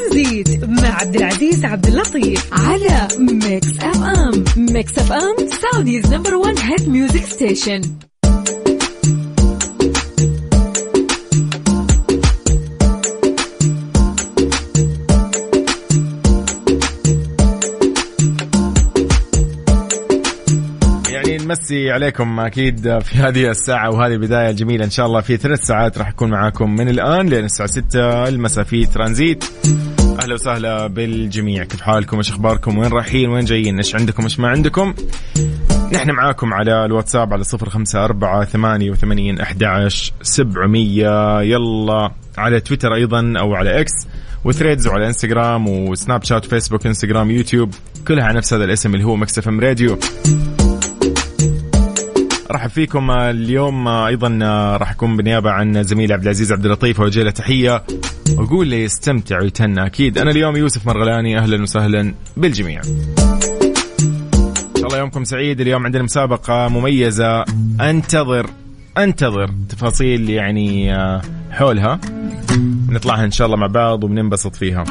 [0.00, 4.44] ترانزيت مع عبد العزيز عبد اللطيف على Mix FM.
[4.56, 7.80] Mix FM Saudi's number 1 hit music station.
[21.08, 24.84] يعني نمسي عليكم أكيد في هذه الساعة وهذه البداية الجميلة.
[24.84, 28.64] إن شاء الله في ثلاث ساعات راح أكون معاكم من الآن لين الساعة 6 المساء
[28.64, 29.44] في ترانزيت.
[30.22, 31.64] أهلا وسهلا بالجميع.
[31.64, 34.94] كيف حالكم؟ إيش أخباركم؟ وين رايحين؟ وين جايين؟ إيش عندكم؟ إيش ما عندكم؟
[35.94, 39.88] نحن معاكم على الواتساب على صفر خمسة أربعة ثمانية وثمانين أحد
[40.22, 41.40] سبعمية.
[41.40, 43.92] يلا على تويتر أيضا أو على إكس
[44.44, 47.74] وثريدز وعلى إنستغرام وسناب شات فيسبوك إنستغرام يوتيوب
[48.08, 49.98] كلها على نفس هذا الاسم اللي هو Mix FM Radio.
[52.50, 53.88] رحب فيكم اليوم.
[53.88, 54.38] أيضا
[54.76, 57.84] راح أكون بالنيابة عن زميلي عبد العزيز عبد اللطيف واوجه له تحية.
[58.40, 60.18] واقول لي يستمتع ويتهنى أكيد.
[60.18, 62.80] أنا اليوم يوسف مرغلاني أهلا وسهلا بالجميع.
[62.80, 65.60] إن شاء الله يومكم سعيد.
[65.60, 67.44] اليوم عندنا مسابقة مميزة.
[67.80, 68.50] أنتظر
[68.98, 72.00] أنتظر تفاصيل يعني آه، حولها.
[72.88, 74.84] نطلعها إن شاء الله مع بعض وبننبسط فيها.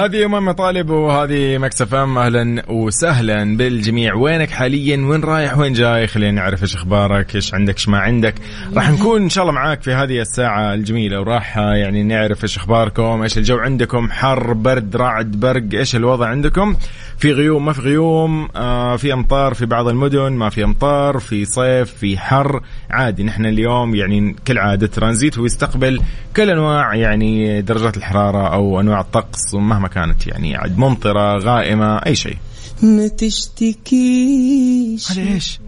[0.00, 4.14] هذه أمم مطالب وهذه مكسف إم أهلا وسهلا بالجميع.
[4.14, 8.34] وينك حاليا؟ وين رايح؟ وين جاي؟ خلينا نعرف إيش أخبارك إيش عندك إيش ما عندك.
[8.74, 11.20] راح نكون إن شاء الله معاك في هذه الساعة الجميلة.
[11.20, 16.76] وراح يعني نعرف إيش أخباركم إيش الجو عندكم حر برد رعد برق إيش الوضع عندكم؟
[17.18, 21.44] في غيوم ما في غيوم آه في أمطار في بعض المدن ما في أمطار في
[21.44, 22.60] صيف في حر.
[22.90, 26.00] عادي نحن اليوم يعني كالعادة ترانزيت ويستقبل
[26.36, 32.14] كل أنواع يعني درجات الحرارة أو أنواع الطقس ومهما كانت يعني عاد ممطرة غائمة أي
[32.14, 32.36] شيء.
[32.82, 35.60] ما تشتكيش هذا إيش؟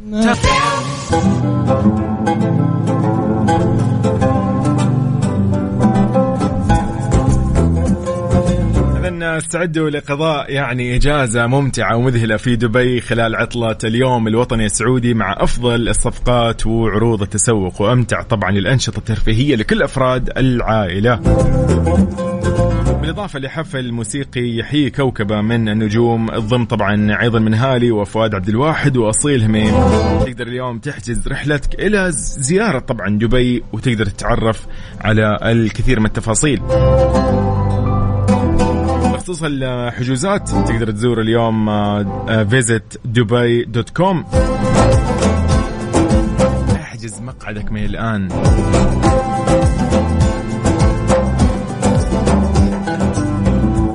[9.39, 15.89] استعدوا لقضاء يعني إجازة ممتعة ومذهلة في دبي خلال عطلة اليوم الوطني السعودي مع أفضل
[15.89, 21.21] الصفقات وعروض التسوق وأمتع طبعا الأنشطة الترفيهية لكل أفراد العائلة.
[23.13, 28.97] بالإضافة لحفل موسيقي يحيي كوكبة من النجوم الضم طبعا أيضا من هالي وفؤاد عبد الواحد
[28.97, 29.75] وأصيل هميم
[30.21, 34.67] تقدر اليوم تحجز رحلتك إلى زيارة طبعا دبي وتقدر تتعرف
[35.01, 36.61] على الكثير من التفاصيل.
[39.13, 41.67] بخصوص الحجوزات تقدر تزور اليوم
[42.45, 44.25] Visit Dubai dot com
[46.73, 48.29] احجز مقعدك من الآن.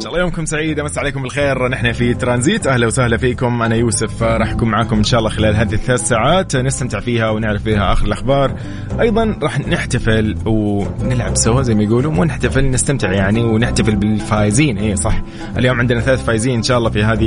[0.08, 1.68] الله يومكم سعيد أمس عليكم بالخير.
[1.68, 2.68] نحن في ترانزيت.
[2.68, 3.62] أهلا وسهلا فيكم.
[3.62, 6.56] أنا يوسف راح أكون معاكم إن شاء الله خلال هذه الثلاث ساعات.
[6.56, 8.52] نستمتع فيها ونعرف فيها آخر الأخبار.
[9.00, 14.78] أيضا راح نحتفل ونلعب سوا زي ما يقولوا مو نحتفل نستمتع يعني ونحتفل بالفائزين.
[14.78, 15.22] اي صح.
[15.58, 17.26] اليوم عندنا ثلاث فائزين إن شاء الله في هذه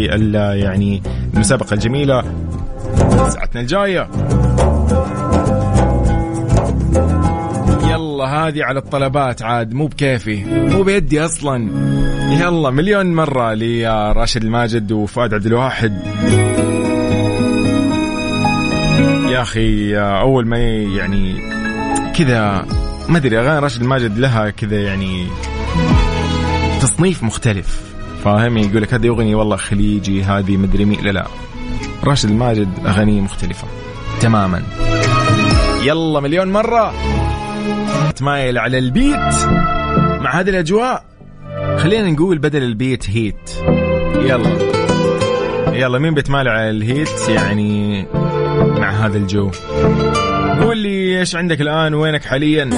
[0.55, 1.03] يعني
[1.35, 2.25] المسابقة الجميلة.
[3.29, 4.09] ساعتنا الجاية.
[7.91, 10.45] يلا هذه على الطلبات عاد مو بكيفي.
[10.45, 11.71] مو بيدي أصلا.
[12.41, 16.01] يلا مليون مرة لراشد الماجد وفؤاد عبد الواحد.
[19.29, 20.59] يا أخي أول ما
[20.97, 21.37] يعني
[22.17, 22.67] كذا
[23.09, 25.27] ما أدري أغاني راشد الماجد لها كذا يعني
[26.81, 27.81] تصنيف مختلف.
[28.25, 31.01] فاهم؟ يقول لك هذه أغنية والله خليجي هذه مدري مين.
[31.01, 31.27] لا لا.
[32.05, 33.69] راشد الماجد أغانيه مختلفة
[34.21, 34.63] تماما.
[35.83, 36.93] يلا مليون مرة.
[38.17, 39.35] تمايل على البيت
[40.21, 41.05] مع هذه الأجواء.
[41.79, 43.51] خلينا نقول بدل البيت هيت.
[44.15, 44.51] يلا.
[45.73, 48.07] يلا مين بيتمال على الهيت يعني
[48.53, 49.51] مع هذا الجو؟
[50.61, 52.71] قول لي إيش عندك الآن؟ وينك حاليا؟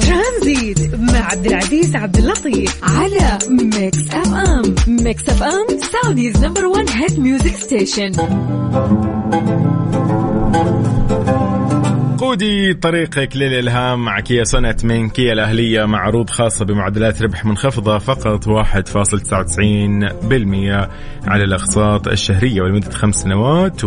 [0.00, 4.74] ترانزيت مع عبد العزيز عبد اللطيف على Mix FM.
[4.88, 5.66] Mix FM
[6.02, 8.12] Saudi's number 1 hit music station
[12.24, 17.98] قودي طريقك للإلهام مع كيا Sonet من كيا الأهلية مع عروض خاصة بمعدلات ربح منخفضة
[17.98, 18.48] فقط 1.99%
[21.28, 23.86] على الأقساط الشهرية ولمدة خمس سنوات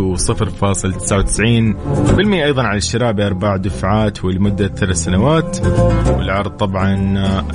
[2.20, 5.58] أيضا على الشراء بأربع دفعات ولمدة ثلاث سنوات.
[6.06, 6.94] والعرض طبعا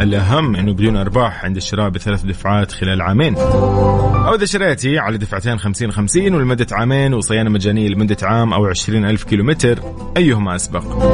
[0.02, 3.36] الأهم أنه بدون أرباح عند الشراء بثلاث دفعات خلال عامين.
[4.24, 9.06] أو إذا شريتي على دفعتين 50 50 ولمدة عامين وصيانة مجانية لمدة عام أو 20
[9.06, 9.80] ألف كيلومتر
[10.18, 11.14] أيهما أسبق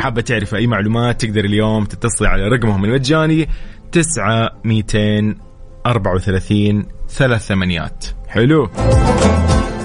[0.00, 3.48] حابة تعرف أي معلومات؟ تقدر اليوم تتصلي على رقمهم المجاني
[3.92, 8.06] 9 234 ثلاث ثمانيات.
[8.28, 8.70] حلو.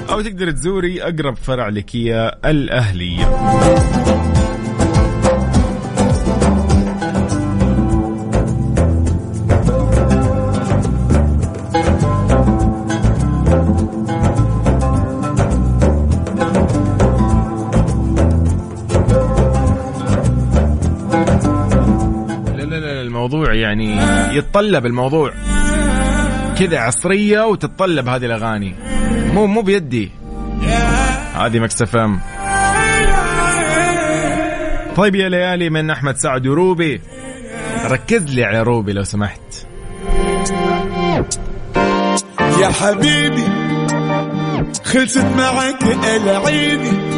[0.10, 3.26] أو تقدر تزوري أقرب فرع لكيا الأهلية.
[23.74, 25.34] يعني يتطلب الموضوع
[26.60, 28.76] كذا عصرية وتتطلب هذه الأغاني.
[29.34, 30.12] مو مو بيدي.
[31.36, 32.20] هذه مكس إم.
[34.96, 37.02] طيب يا ليالي من أحمد سعد وروبي.
[37.86, 39.68] ركز لي على روبي لو سمحت.
[42.62, 43.44] يا حبيبي
[44.84, 45.84] خلصت معك
[46.16, 47.14] العيبي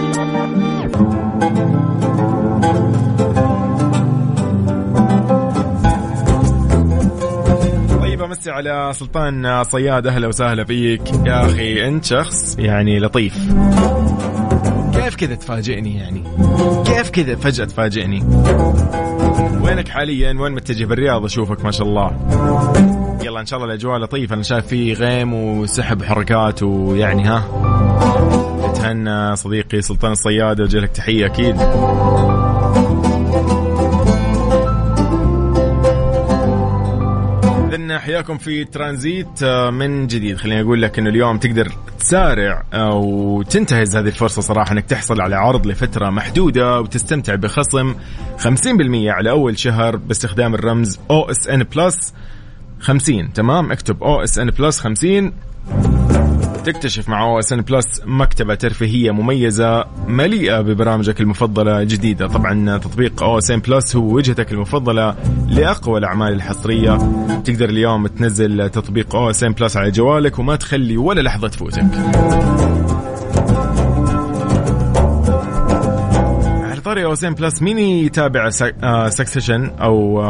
[8.35, 11.01] امسي على سلطان صياد أهلا وسهلا فيك.
[11.25, 13.37] يا أخي أنت شخص يعني لطيف.
[14.93, 16.23] كيف كذا تفاجئني يعني؟
[16.85, 18.23] كيف كذا فجأة تفاجئني؟
[19.61, 22.11] وينك حاليا؟ وين متجه؟ بالرياض أشوفك ما شاء الله.
[23.23, 24.35] يلا إن شاء الله الأجواء لطيفة.
[24.35, 27.43] أنا شايف في غيم وسحب حركات ويعني ها.
[28.75, 31.55] تهنى صديقي سلطان الصياد وجه لك تحية أكيد.
[38.05, 40.37] حياكم في ترانزيت آه، من جديد.
[40.37, 45.35] خليني أقول لك أنه اليوم تقدر تسارع أو تنتهز هذه الفرصة صراحة أنك تحصل على
[45.35, 47.97] عرض لفترة محدودة وتستمتع بخصم 50%
[49.07, 52.13] على أول شهر باستخدام الرمز OSN Plus
[52.79, 55.33] 50 تمام؟ اكتب OSN Plus 50
[56.65, 62.27] تكتشف مع OSN Plus مكتبة ترفيهية مميزة مليئة ببرامجك المفضلة جديدة.
[62.27, 65.15] طبعا تطبيق OSN Plus هو وجهتك المفضلة
[65.47, 66.97] لأقوى الأعمال الحصرية.
[67.45, 72.94] تقدر اليوم تنزل تطبيق OSN Plus على جوالك وما تخلي ولا لحظة تفوتك.
[76.95, 78.49] طاري OSN Plus مين يتابع
[79.09, 80.21] Succession آه، أو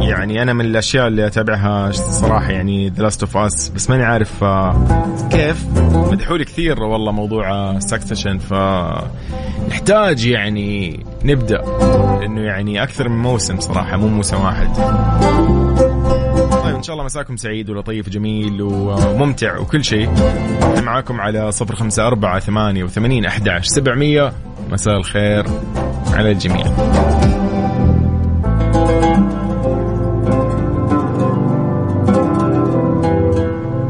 [0.00, 4.44] يعني أنا من الأشياء اللي أتابعها صراحة يعني The Last of Us بس ماني عارف
[4.44, 5.66] آه، كيف.
[5.92, 8.54] مدحوا لي كثير والله موضوع Succession ف
[9.68, 11.62] نحتاج يعني نبدأ
[12.20, 14.68] لأنه يعني أكثر من موسم صراحة مو موسم واحد.
[16.62, 20.10] طيب إن شاء الله مساكم سعيد ولطيف جميل وممتع وكل شيء.
[20.82, 24.32] معاكم على صفر خمسة أربعة ثمانية وثمانين أحداش سبعمية.
[24.70, 25.46] مساء الخير.
[26.12, 26.64] على الجميع.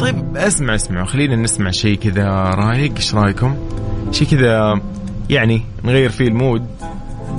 [0.01, 2.93] طيب أسمع أسمع خلينا نسمع شيء كذا رايق.
[2.97, 3.57] إيش رايكم؟
[4.13, 4.81] شيء كذا
[5.31, 6.67] يعني نغير فيه المود.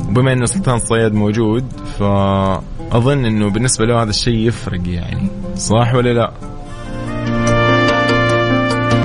[0.10, 1.66] وبما إنه سلطان الصياد موجود
[2.00, 5.28] فأظن إنه بالنسبة له هذا الشيء يفرق يعني.
[5.56, 6.32] صح ولا لا؟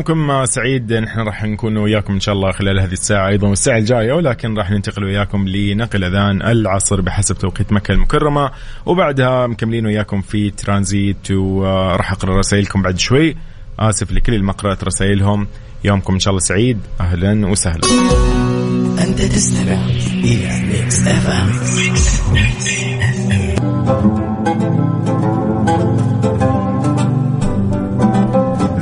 [0.08, 0.92] يومكم سعيد.
[0.92, 3.28] نحن راح نكون وياكم إن شاء الله خلال هذه الساعة.
[3.28, 8.50] أيضا والساعة الجاية ولكن راح ننتقل وياكم لنقل أذان العصر بحسب توقيت مكة المكرمة.
[8.86, 13.36] وبعدها مكملين وياكم في ترانزيت وراح أقرأ رسائلكم بعد شوي.
[13.78, 15.46] آسف لكل اللي ما قرأت رسائلهم.
[15.84, 16.78] يومكم إن شاء الله سعيد.
[17.00, 17.80] أهلا وسهلا.
[19.04, 19.86] أنت تستمع
[20.24, 21.52] إلى Mix FM.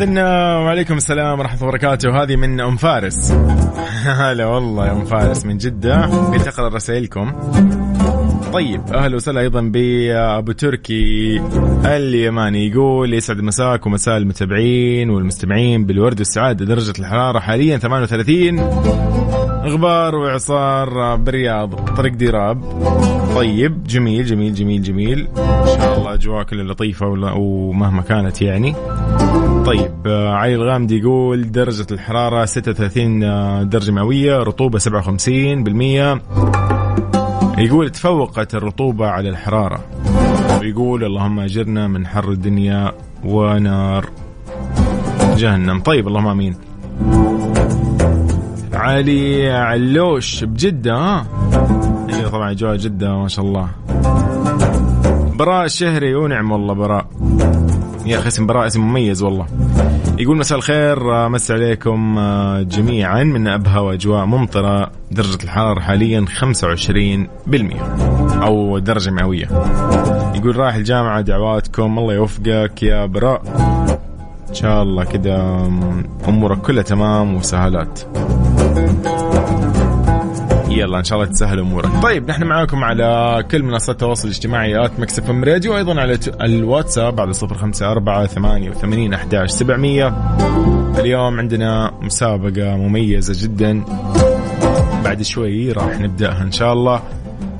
[0.04, 2.22] إذن وعليكم السلام ورحمة الله وبركاته.
[2.22, 3.32] هذه من أم فارس.
[4.20, 6.06] هلا والله يا أم فارس من جدة.
[6.30, 7.32] بتقرأ رسائلكم.
[8.52, 11.40] طيب أهلا وسهلا أيضا بأبو تركي
[11.84, 12.68] اليماني.
[12.68, 16.64] يقول يسعد مساك ومساء المتابعين والمستمعين بالورد والسعادة.
[16.64, 18.60] درجة الحرارة حاليا 38
[19.64, 21.74] غبار وإعصار بالرياض.
[21.74, 22.64] طريق ديراب.
[23.34, 25.28] طيب جميل جميل جميل جميل.
[25.38, 28.74] إن شاء الله أجواء كلها لطيفة ومهما كانت يعني.
[29.66, 34.82] طيب علي الغامدي يقول درجة الحرارة 36 درجة مئوية رطوبة 57%
[37.58, 39.84] يقول تفوقت الرطوبة على الحرارة.
[40.60, 42.92] ويقول اللهم أجرنا من حر الدنيا
[43.24, 44.08] ونار
[45.36, 45.80] جهنم.
[45.80, 46.56] طيب اللهم آمين.
[48.72, 51.26] علي علوش بجدة ها؟
[52.12, 53.68] أيوه طبعا اجواء جدة ما شاء الله.
[55.38, 57.06] براء الشهري ونعم والله براء.
[58.06, 59.46] يا أخي اسم براء اسم مميز والله.
[60.18, 67.82] يقول مساء الخير مس عليكم آه، جميعا من ابها وأجواء ممطرة درجة الحرارة حاليا 25%
[68.42, 69.48] أو درجة مئوية.
[70.34, 73.42] يقول رايح الجامعة دعواتكم الله يوفقك يا براء.
[74.48, 75.36] إن شاء الله كذا
[76.28, 78.00] أمورك كلها تمام وسهالات.
[80.84, 81.90] يلا إن شاء الله تسهل أمورك.
[82.02, 87.20] طيب نحن معاكم على كل منصات التواصل الاجتماعي at Mix FM Radio وأيضا على الواتساب
[87.20, 90.14] على صفر خمسة أربعة ثمانية وثمانين أحدعش سبعمية.
[90.98, 93.84] اليوم عندنا مسابقة مميزة جدا.
[95.04, 97.02] بعد شوي راح نبدأها إن شاء الله.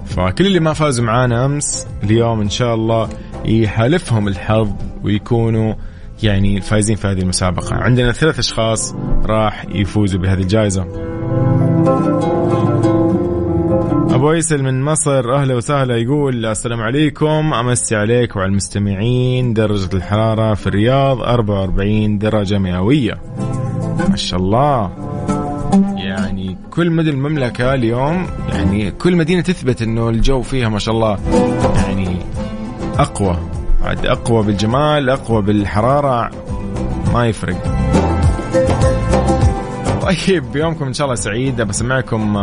[0.06, 3.08] فكل اللي ما فازوا معانا أمس اليوم إن شاء الله
[3.44, 4.68] يحالفهم الحظ
[5.04, 5.74] ويكونوا
[6.22, 7.76] يعني فايزين في هذه المسابقة.
[7.76, 10.84] عندنا ثلاث أشخاص راح يفوزوا بهذه الجائزة.
[14.24, 20.54] ابو ايسل من مصر أهلا وسهلا يقول السلام عليكم أمسي عليك وعلى المستمعين درجة الحرارة
[20.54, 23.20] في الرياض 44 درجة مئوية.
[24.08, 24.90] ما شاء الله.
[25.96, 31.18] يعني كل مدن المملكة اليوم يعني كل مدينة تثبت إنه الجو فيها ما شاء الله
[31.86, 32.16] يعني
[32.98, 33.36] أقوى.
[33.82, 36.30] عاد أقوى بالجمال أقوى بالحرارة.
[37.14, 37.62] ما يفرق.
[40.02, 41.60] طيب يومكم إن شاء الله سعيد.
[41.60, 42.36] بسمعكم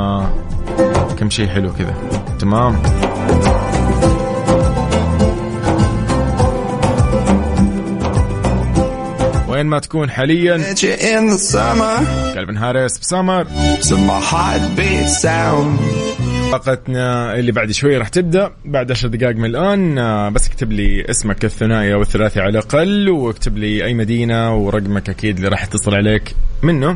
[1.22, 1.96] كم شيء حلو كذا.
[2.40, 2.82] تمام؟
[9.48, 10.74] وين ما تكون حاليا.
[12.36, 13.48] كالفن هاريس بسمر.
[16.52, 21.10] حلقتنا اللي بعد شوي راح تبدأ بعد 10 دقائق من الآن آه، بس اكتب لي
[21.10, 25.96] اسمك الثنائي أو الثلاثي على الأقل واكتب لي أي مدينة ورقمك أكيد اللي راح اتصل
[25.96, 26.94] عليك منه.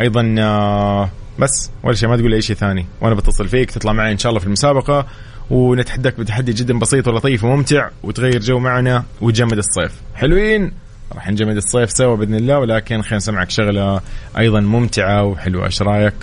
[0.00, 4.12] أيضا آه، بس ولا شيء ما تقول أي شيء ثاني وأنا بتصل فيك تطلع معي
[4.12, 5.06] إن شاء الله في المسابقة
[5.50, 10.72] ونتحداك بتحدي جدا بسيط ولطيف وممتع وتغير جو معنا وتجمد الصيف حلوين
[11.14, 14.00] راح نجمد الصيف سوا بإذن الله ولكن خلينا نسمعك شغلة
[14.38, 16.14] أيضا ممتعة وحلوة إيش رأيك؟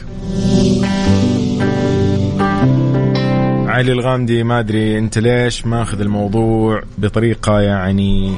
[3.68, 8.36] علي الغامدي ما أدري أنت ليش ماخذ الموضوع بطريقة يعني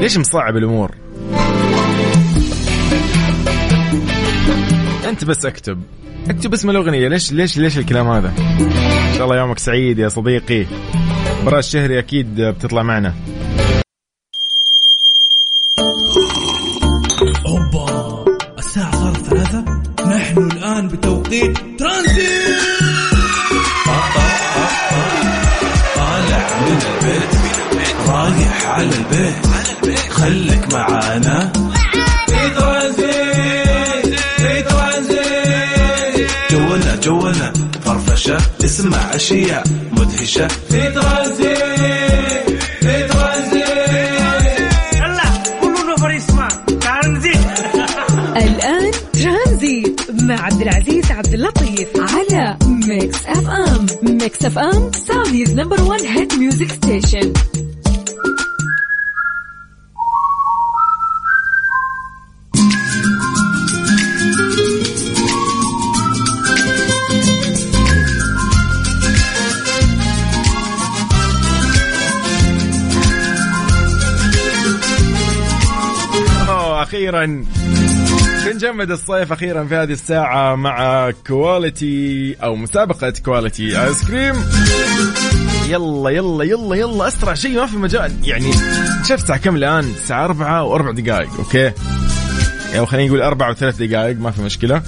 [0.00, 0.90] ليش مصعب الأمور؟
[5.14, 5.82] انت بس اكتب.
[6.28, 7.08] اكتب اسم الأغنية.
[7.08, 10.66] ليش ليش ليش الكلام هذا؟ إن شاء الله يومك سعيد يا صديقي.
[11.44, 13.14] براس شهري أكيد بتطلع معنا.
[17.46, 18.24] أوبا
[18.58, 19.64] الساعة صارت ثلاثة.
[20.16, 22.58] نحن الآن بتوقيت ترانزيت.
[25.96, 27.34] طالع من البيت
[28.08, 29.46] رايح على البيت.
[30.10, 31.52] خليك معانا.
[38.64, 40.48] اسمع أشياء مدهشة.
[40.48, 42.62] في ترانزيت
[43.08, 43.78] ترانزيت
[44.94, 45.22] يلا
[48.36, 56.00] الآن ترانزيت مع عبد العزيز عبد اللطيف على Mix FM Mix FM Saudi's number 1
[56.02, 57.32] hit music station
[76.94, 77.44] أخيرا.
[78.46, 84.34] بنجمد الصيف أخيرا في هذه الساعة مع Kwality أو مسابقة Kwality ice cream
[85.68, 88.12] يلا يلا يلا يلا أسرع شيء ما في مجال.
[88.22, 88.52] يعني
[89.02, 91.72] شفت الساعة كم الآن؟ الساعة 4 وأربع دقائق okay؟
[92.78, 94.78] أو خلينا نقول أربعة وثلاث دقائق ما في مشكلة.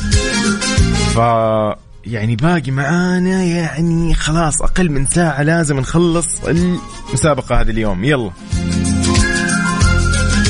[1.15, 1.19] ف
[2.07, 8.05] يعني باقي معانا يعني خلاص أقل من ساعة لازم نخلص المسابقة هذه اليوم.
[8.05, 8.31] يلا.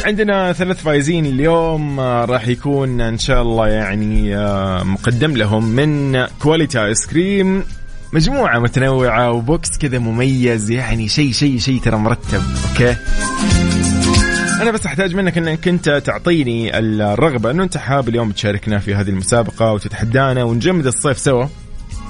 [0.07, 6.25] عندنا ثلاث فايزين اليوم آه، راح يكون إن شاء الله يعني آه، مقدم لهم من
[6.27, 7.65] Kwality آيس كريم
[8.13, 12.97] مجموعة متنوعة و box كذا مميز يعني شيء شيء شيء ترى مرتب okay؟
[14.63, 19.09] أنا بس أحتاج منك إنك أنت تعطيني الرغبة إنه أنت حاب اليوم تشاركنا في هذه
[19.09, 21.47] المسابقة وتتحدانا ونجمد الصيف سوا.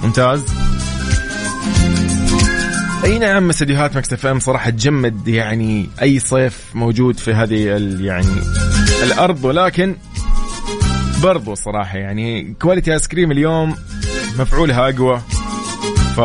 [0.03, 0.45] ممتاز؟
[3.03, 7.55] أي نعم استديوهات Mix FM صراحة تجمد يعني أي صيف موجود في هذه
[7.99, 8.41] يعني
[9.03, 9.95] الأرض ولكن
[11.23, 13.75] برضو صراحة يعني Kwality آيس كريم اليوم
[14.39, 15.21] مفعولها أقوى.
[16.15, 16.19] ف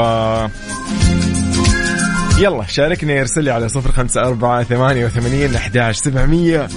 [2.38, 6.68] يلا شاركني ارسل لي على صفر خمسة أربعة ثمانية وثمانين أحداش سبعمية.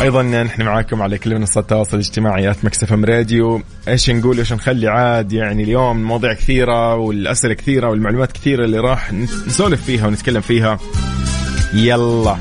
[0.00, 3.62] أيضا نحن معاكم على كل منصات التواصل الاجتماعي Mix FM Radio.
[3.88, 9.12] إيش نقول إيش نخلي؟ عاد يعني اليوم مواضيع كثيرة والأسئلة كثيرة والمعلومات كثيرة اللي راح
[9.46, 10.78] نسولف فيها ونتكلم فيها.
[11.74, 12.36] يلا.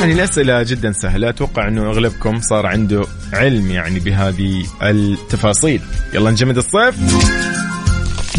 [0.00, 1.28] يعني الأسئلة جدا سهلة.
[1.28, 5.80] أتوقع أنه أغلبكم صار عنده علم يعني بهذه التفاصيل.
[6.14, 6.94] يلا نجمد الصيف.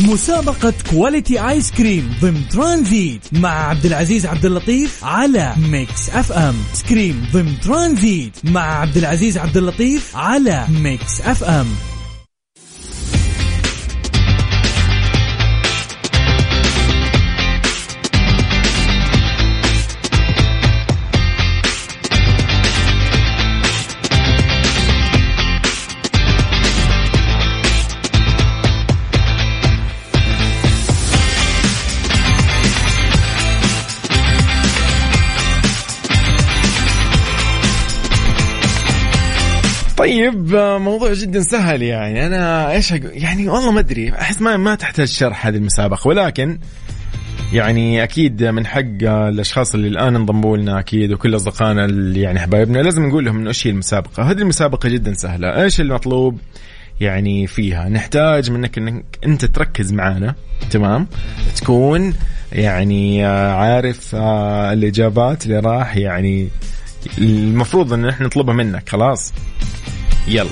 [0.01, 7.25] مسابقة Kwality آيس كريم ضمن ترانزيت مع عبد العزيز عبد اللطيف على Mix FM سكريم
[7.33, 11.67] ضمن ترانزيت مع عبد العزيز عبد اللطيف على Mix FM
[40.01, 42.25] طيب موضوع جدا سهل يعني.
[42.25, 44.13] أنا إيش أقول؟ يعني والله ما أدري.
[44.13, 46.07] أحس ما ما تحتاج شرح هذه المسابقة.
[46.07, 46.59] ولكن
[47.53, 52.79] يعني أكيد من حق الأشخاص اللي الآن انضموا لنا أكيد وكل أصدقائنا اللي يعني حبايبنا
[52.79, 54.23] لازم نقول لهم إنه إيش هي المسابقة.
[54.23, 55.63] هذه المسابقة جدا سهلة.
[55.63, 56.39] إيش المطلوب
[57.01, 60.35] يعني فيها؟ نحتاج منك إنك أنت تركز معانا.
[60.71, 61.07] تمام؟
[61.55, 62.13] تكون
[62.51, 66.49] يعني آه، عارف آه، الإجابات اللي راح يعني
[67.17, 69.33] المفروض إن إحنا نطلبها منك خلاص؟
[70.27, 70.49] يلا.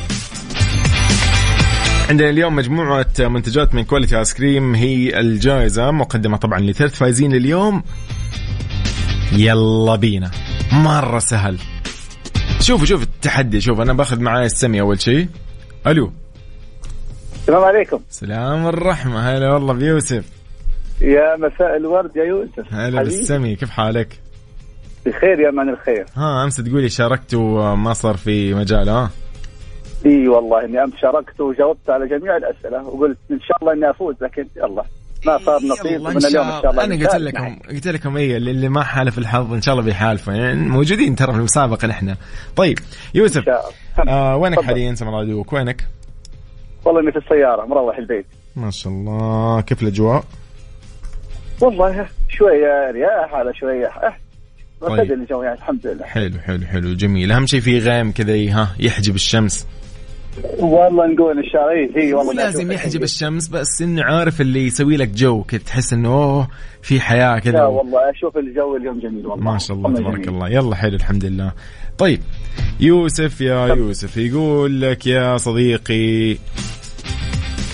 [2.09, 7.83] عندنا اليوم مجموعة منتجات من Kwality آيس كريم هي الجائزة مقدمة طبعا لثلاث فايزين لليوم
[9.31, 10.31] يلا بينا.
[10.71, 11.57] مرة سهل.
[12.59, 13.61] شوفوا شوف التحدي.
[13.61, 15.27] شوف أنا باخذ معاي السمي أول شيء
[15.87, 16.11] ألو.
[17.41, 17.99] السلام عليكم.
[18.09, 19.19] سلام الرحمة.
[19.19, 20.25] هلا والله بيوسف.
[21.01, 22.73] يا مساء الورد يا يوسف.
[22.73, 23.03] هلا.
[23.03, 23.55] بالسمي.
[23.55, 24.19] كيف حالك؟
[25.05, 29.09] بخير يا مان الخير ها أمس تقولي شاركت وما صار في مجال ها؟
[30.05, 34.15] إي والله إني أمس شاركت وجاوبت على جميع الأسئلة وقلت إن شاء الله إني أفوز
[34.21, 34.83] لكن يلا
[35.25, 37.59] ما صار نصيب من اليوم إن شاء الله أنا قلت لكم.
[37.69, 41.31] قلت لكم إيه اللي اللي ما حالف الحظ إن شاء الله بيحالفه يعني موجودين ترى
[41.31, 42.15] في المسابقة نحن
[42.55, 42.79] طيب
[43.15, 43.43] يوسف
[44.09, 44.61] آه وينك.
[44.61, 45.87] حاليا سمع عدوك وينك؟
[46.85, 48.25] والله إني في السيارة مروح البيت
[48.55, 50.23] ما شاء الله كيف الأجواء؟
[51.61, 54.15] والله شوية رياح على شوية آه
[54.81, 55.11] طيب.
[55.11, 56.05] الجو يعني الحمد لله.
[56.05, 57.31] حلو حلو حلو جميل.
[57.31, 59.67] أهم شيء في غيم كذا ها يحجب الشمس.
[60.59, 63.03] والله نقول إن شاء الله اي والله لازم يحجب.
[63.03, 66.47] الشمس بس انه عارف اللي يسوي لك جو كذا تحس إنه أوه
[66.81, 69.51] في حياة لا كذا والله أشوف الجو اليوم جميل والله.
[69.51, 70.27] ما شاء الله تبارك.
[70.27, 70.49] الله.
[70.49, 71.51] يلا حلو الحمد لله.
[71.97, 72.19] طيب
[72.79, 76.37] يوسف يا يوسف يقول لك يا صديقي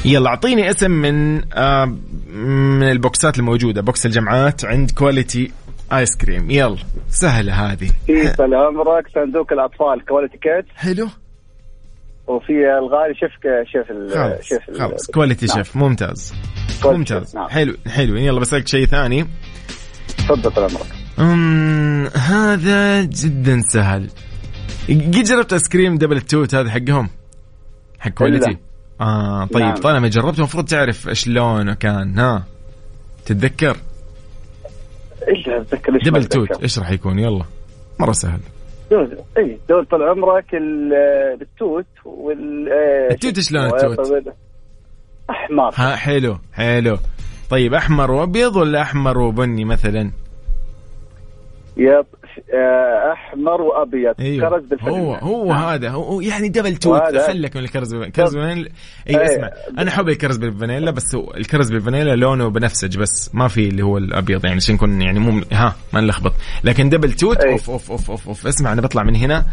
[0.06, 1.86] يلا أعطيني اسم من آه
[2.36, 5.52] من البوكسات الموجودة box الجمعات عند Kwality
[5.94, 6.52] آيس كريم.
[6.52, 6.78] يلا
[7.10, 7.90] سهلة هذه.
[8.38, 10.66] طال عمرك صندوق الأطفال Kwality Kids.
[10.76, 11.10] حلو.
[12.28, 13.32] وفي الغالي شيف
[13.72, 13.88] شيف
[14.42, 15.12] شيف خلاص.
[15.12, 15.58] Kwality نعم.
[15.58, 15.76] شيف.
[15.76, 16.34] ممتاز.
[16.82, 17.36] Kwality ممتاز.
[17.36, 17.50] نعم.
[17.50, 18.16] حلو حلو.
[18.16, 19.28] يلا بسألك شيء ثاني.
[20.18, 22.16] تفضل طال عمرك.
[22.18, 24.10] هذا جدا سهل.
[24.90, 27.10] قد جربت آيس كريم double التوت هذا حقهم؟
[28.00, 28.58] حق Kwality.
[29.02, 29.64] آه طيب.
[29.64, 29.76] نعم.
[29.76, 30.38] طالما جربته.
[30.38, 32.20] المفروض تعرف إيش لونه كان.
[32.20, 32.44] ها
[33.26, 33.78] تتذكر؟
[35.30, 37.44] إيش اتذكر ما double؟ توت إيش راح يكون؟ يلا.
[38.00, 38.40] مرة سهل.
[38.92, 40.94] دول اي دول طال عمرك ال-
[41.42, 42.70] التوت وال
[43.12, 44.34] التوت إيش لون شو التوت؟
[45.30, 45.72] أحمر.
[45.76, 46.98] ها حلو حلو.
[47.50, 50.12] طيب أحمر وأبيض ولا أحمر وبني مثلا؟
[51.78, 52.06] yep.
[53.14, 54.14] أحمر وأبيض.
[54.20, 54.50] أيوه.
[54.50, 55.64] كرز بالفانيليا هو هو نعم.
[55.64, 55.90] هذا.
[55.90, 57.02] هو يعني double توت.
[57.02, 58.70] خلك من الكرز بالفانيلا الكرز بالفانيلا
[59.10, 59.26] اي إيه.
[59.26, 59.50] اسمع.
[59.78, 63.32] أنا أحب الكرز بالفانيلا بس هو الكرز بالفانيلا لونه بنفسج بس.
[63.34, 66.34] ما في اللي هو الأبيض يعني عشان نكون يعني مو ها ما نلخبط.
[66.64, 67.52] لكن double توت إيه.
[67.52, 68.48] أوف أوف أوف أوف, أوف.
[68.48, 69.46] اسمع أنا بطلع من هنا.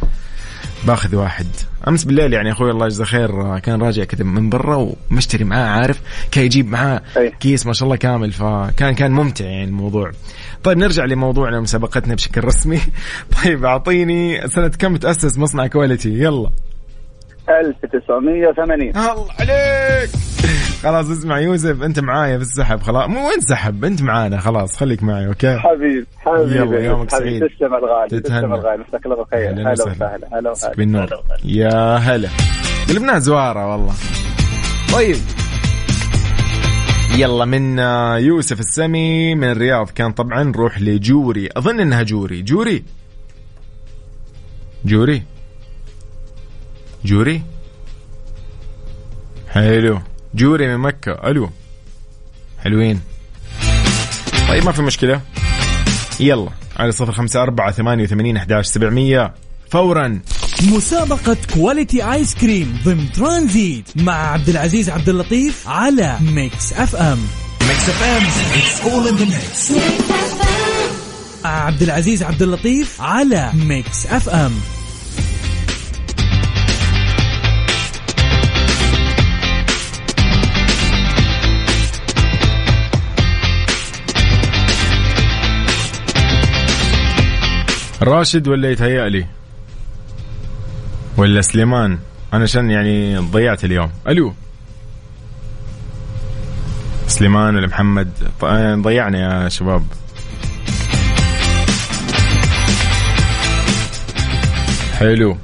[0.87, 1.47] باخذ واحد.
[1.89, 6.01] أمس بالليل يعني أخوي الله يجزاه خير كان راجع كذا من برا ومشتري معاه عارف؟
[6.31, 7.03] كان يجيب معاه.
[7.41, 10.11] كيس ما شاء الله كامل فكان كان ممتع يعني الموضوع.
[10.65, 12.81] طيب نرجع لموضوعنا مسابقتنا بشكل رسمي.
[13.45, 16.51] طيب أعطيني سنة كم تأسس مصنع Kwality؟ يلا.
[17.61, 20.11] 1980 الله عليك.
[20.83, 23.09] خلاص اسمع يوسف انت معايا في السحب خلاص.
[23.09, 26.57] مو وين سحب؟ انت معانا خلاص خليك معي okay؟ حبيب حبيبي.
[26.57, 27.11] يلا، يومك.
[27.11, 27.47] سعيد.
[27.49, 28.21] تسلم الغالي.
[28.21, 28.85] تسلم الغالي.
[28.89, 30.29] مساك الله بالخير هلا وسهلاً.
[30.33, 31.09] هلا وسهلا.
[31.45, 32.29] يا هلا.
[32.89, 33.95] قلبناها زوارة والله.
[34.93, 35.17] طيب.
[37.17, 41.49] يلا من آه، يوسف السمي من الرياض كان طبعا نروح لجوري.
[41.57, 42.43] أظن إنها جوري.
[42.43, 42.85] جوري؟
[44.85, 45.23] جوري.
[47.05, 47.43] جوري؟
[49.49, 50.01] حلو
[50.35, 51.13] جوري من مكة.
[51.13, 51.51] ألو.
[52.65, 53.01] حلوين
[54.49, 55.21] طيب ما في مشكلة.
[56.21, 56.51] يلا.
[56.77, 59.35] على صفر خمسة أربعة ثمانية وثمانين أحداش سبعمية.
[59.71, 60.21] فورا.
[60.63, 67.19] مسابقة Kwality آيس كريم ضمن ترانزيت مع عبد العزيز عبد اللطيف على Mix FM
[67.63, 68.23] Mix FM
[68.59, 69.73] it's all in the mix
[71.45, 74.53] مع عبد العزيز عبد اللطيف على Mix FM
[88.03, 89.27] راشد ولا يتهيأ لي؟
[91.17, 91.99] ولا سليمان؟
[92.33, 93.91] أنا عشان يعني ضيعت اليوم.
[94.09, 94.35] ألو.
[97.07, 98.11] سليمان ولا محمد؟
[98.43, 99.85] آه، ضيعنا يا شباب.
[104.95, 105.37] حلو.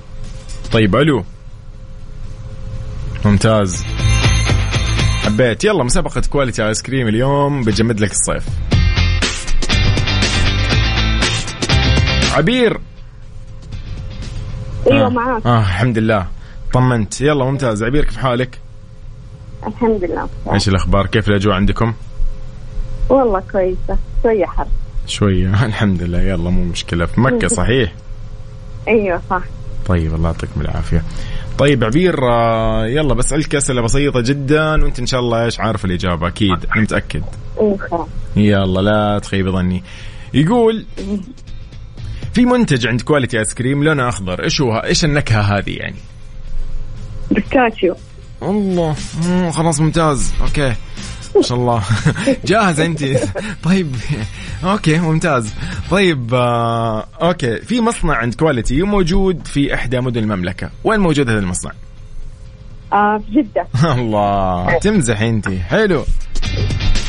[0.73, 1.25] طيب ألو.
[3.25, 3.85] ممتاز.
[5.25, 5.65] حبيت.
[5.65, 7.63] يلا مسابقة Kwality آيس كريم اليوم.
[7.63, 8.45] بجمد لك الصيف.
[12.37, 12.81] عبير.
[14.87, 15.09] أيوه آه.
[15.09, 15.47] معاك.
[15.47, 16.27] آه الحمد لله.
[16.73, 17.21] طمنت.
[17.21, 17.83] يلا ممتاز.
[17.83, 18.59] عبير كيف حالك؟
[19.67, 20.29] الحمد لله.
[20.53, 21.95] إيش الأخبار؟ كيف الأجواء عندكم؟
[23.09, 23.99] والله كويسة.
[24.23, 24.67] شوية حر.
[25.07, 25.65] شوية.
[25.67, 26.21] الحمد لله.
[26.21, 27.07] يلا مو مشكلة.
[27.07, 27.93] في مكة صحيح؟
[28.89, 29.43] أيوه صح.
[29.87, 31.03] طيب الله يعطيكم العافية.
[31.59, 36.29] طيب عبير آه، يلا بسألك أسئلة بسيطة جدا وأنت إن شاء الله إيش عارف الإجابة
[36.29, 36.67] أكيد.
[36.75, 37.23] أنا متأكد.
[38.37, 39.83] يلا لا تخيب ظني.
[40.35, 40.87] يقول
[42.39, 44.45] في منتج عند Kwality آيس كريم لونه أخضر.
[44.45, 45.97] إيش هو إيش النكهة هذه يعني؟
[47.31, 47.97] pistachio
[48.43, 48.97] الله.
[49.51, 50.33] خلاص ممتاز.
[50.41, 50.75] okay.
[51.37, 51.83] ما شاء الله.
[52.45, 53.05] جاهز أنت؟
[53.63, 53.97] طيب.
[54.65, 55.55] okay ممتاز.
[55.91, 57.61] طيب آه، okay.
[57.61, 60.71] في مصنع عند Kwality موجود في إحدى مدن المملكة.
[60.85, 61.73] وين موجود هذا المصنع؟
[62.93, 63.67] آه في جدة.
[63.95, 64.79] الله.
[64.79, 65.49] تمزح أنت.
[65.49, 66.05] حلو.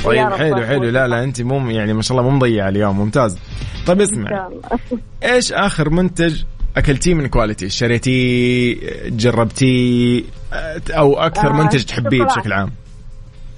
[0.03, 0.83] طيب حلو حلو.
[0.83, 3.37] لا لا أنت مو يعني ما شاء الله مو مضيعه اليوم ممتاز.
[3.87, 4.47] طيب اسمع.
[4.47, 4.61] الله.
[5.33, 6.43] إيش آخر منتج
[6.77, 8.75] أكلتيه من كواليتي شريتيه
[9.07, 10.23] جربتيه
[10.89, 12.23] أو أكثر آه، منتج تحبيه.
[12.23, 12.71] بشكل عام؟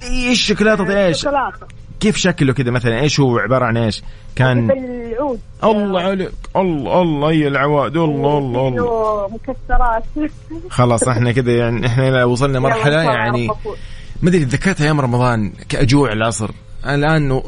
[0.02, 1.66] إيش الشوكولاتة إيش؟ شوكولاتة.
[2.00, 4.02] كيف شكله كذا مثلا؟ إيش هو؟ عبارة عن إيش؟
[4.36, 5.40] كان بالعود.
[5.64, 6.30] الله عليك.
[6.56, 7.96] الله الله يا العواد.
[7.96, 9.28] الله الله الله.
[9.28, 10.04] فيه مكسرات.
[10.70, 13.48] خلاص إحنا كذا يعني إحنا وصلنا مرحلة يعني.
[14.22, 16.50] ما أدري تذكرت أيام رمضان كأجوع العصر.
[16.86, 17.42] الآن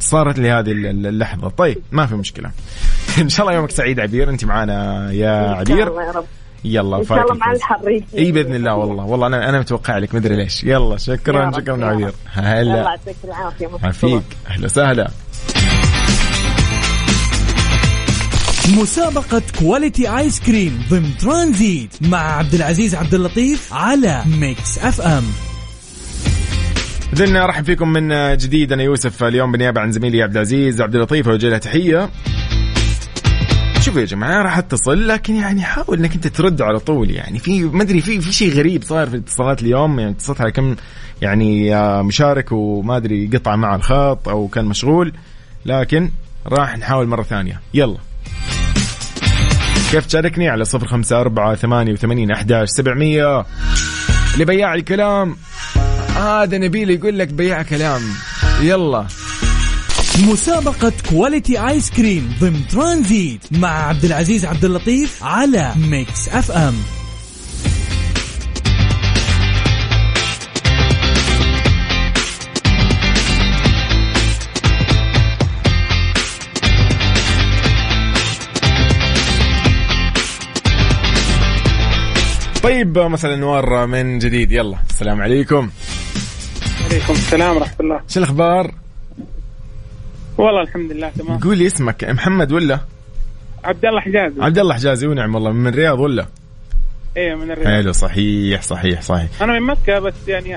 [0.00, 1.48] صارت لي هذه اللحظة.
[1.48, 2.50] طيب ما في مشكلة.
[3.20, 4.30] إن شاء الله يومك سعيد عبير.
[4.30, 5.88] أنت معانا يا عبير.
[5.88, 6.24] الله يا رب.
[6.64, 7.52] يلا إن شاء الله مع.
[7.52, 8.02] الحر.
[8.18, 9.04] إي بإذن الله والله.
[9.04, 10.64] والله أنا أنا متوقع لك مدري ليش.
[10.64, 12.06] يلا شكرا شكرا يا عبير.
[12.06, 12.14] رب.
[12.38, 13.84] الله هلا يعطيك العافية مبسوط.
[13.84, 14.22] عافيك.
[14.46, 15.10] أهلا وسهلا.
[18.78, 25.24] مسابقة Kwality آيس كريم ضمن ترانزيت مع عبد العزيز عبد اللطيف على Mix FM
[27.20, 28.72] إذن أرحب فيكم من جديد.
[28.72, 32.10] أنا يوسف اليوم بالنيابة عن زميلي عبد العزيز عبد اللطيف اوجه له تحية.
[33.80, 37.10] شوفوا يا جماعة راح أتصل لكن يعني حاول إنك أنت ترد على طول.
[37.10, 39.98] يعني في ما أدري في في شيء غريب صاير في الاتصالات اليوم.
[39.98, 40.76] يعني اتصلت على كم
[41.22, 45.12] يعني آه، مشارك وما أدري قطع مع الخط أو كان مشغول.
[45.66, 46.10] لكن
[46.46, 47.60] راح نحاول مرة ثانية.
[47.74, 47.98] يلا.
[49.90, 53.44] كيف تشاركني؟ على صفر خمسة أربعة ثمانية وثمانين أحداش سبعمية.
[54.38, 55.36] لبياع الكلام.
[56.16, 58.02] هذا نبيل يقول لك بياع كلام.
[58.60, 59.06] يلا.
[60.28, 66.74] مسابقة كواليتي آيس كريم ضمن ترانزيت مع عبد العزيز عبد اللطيف على ميكس اف ام
[82.62, 84.52] طيب مساء الانوار من جديد.
[84.52, 85.70] يلا السلام عليكم.
[86.84, 88.00] عليكم السلام ورحمة الله.
[88.08, 88.74] شو الأخبار؟
[90.38, 91.38] والله الحمد لله تمام.
[91.38, 92.80] قول لي اسمك محمد ولا؟
[93.64, 94.42] عبد الله حجازي.
[94.42, 95.52] عبد الله حجازي ونعم والله.
[95.52, 96.26] من الرياض ولا؟
[97.16, 97.66] إيه من الرياض.
[97.66, 99.42] حلو صحيح صحيح صحيح.
[99.42, 100.56] أنا من مكة بس يعني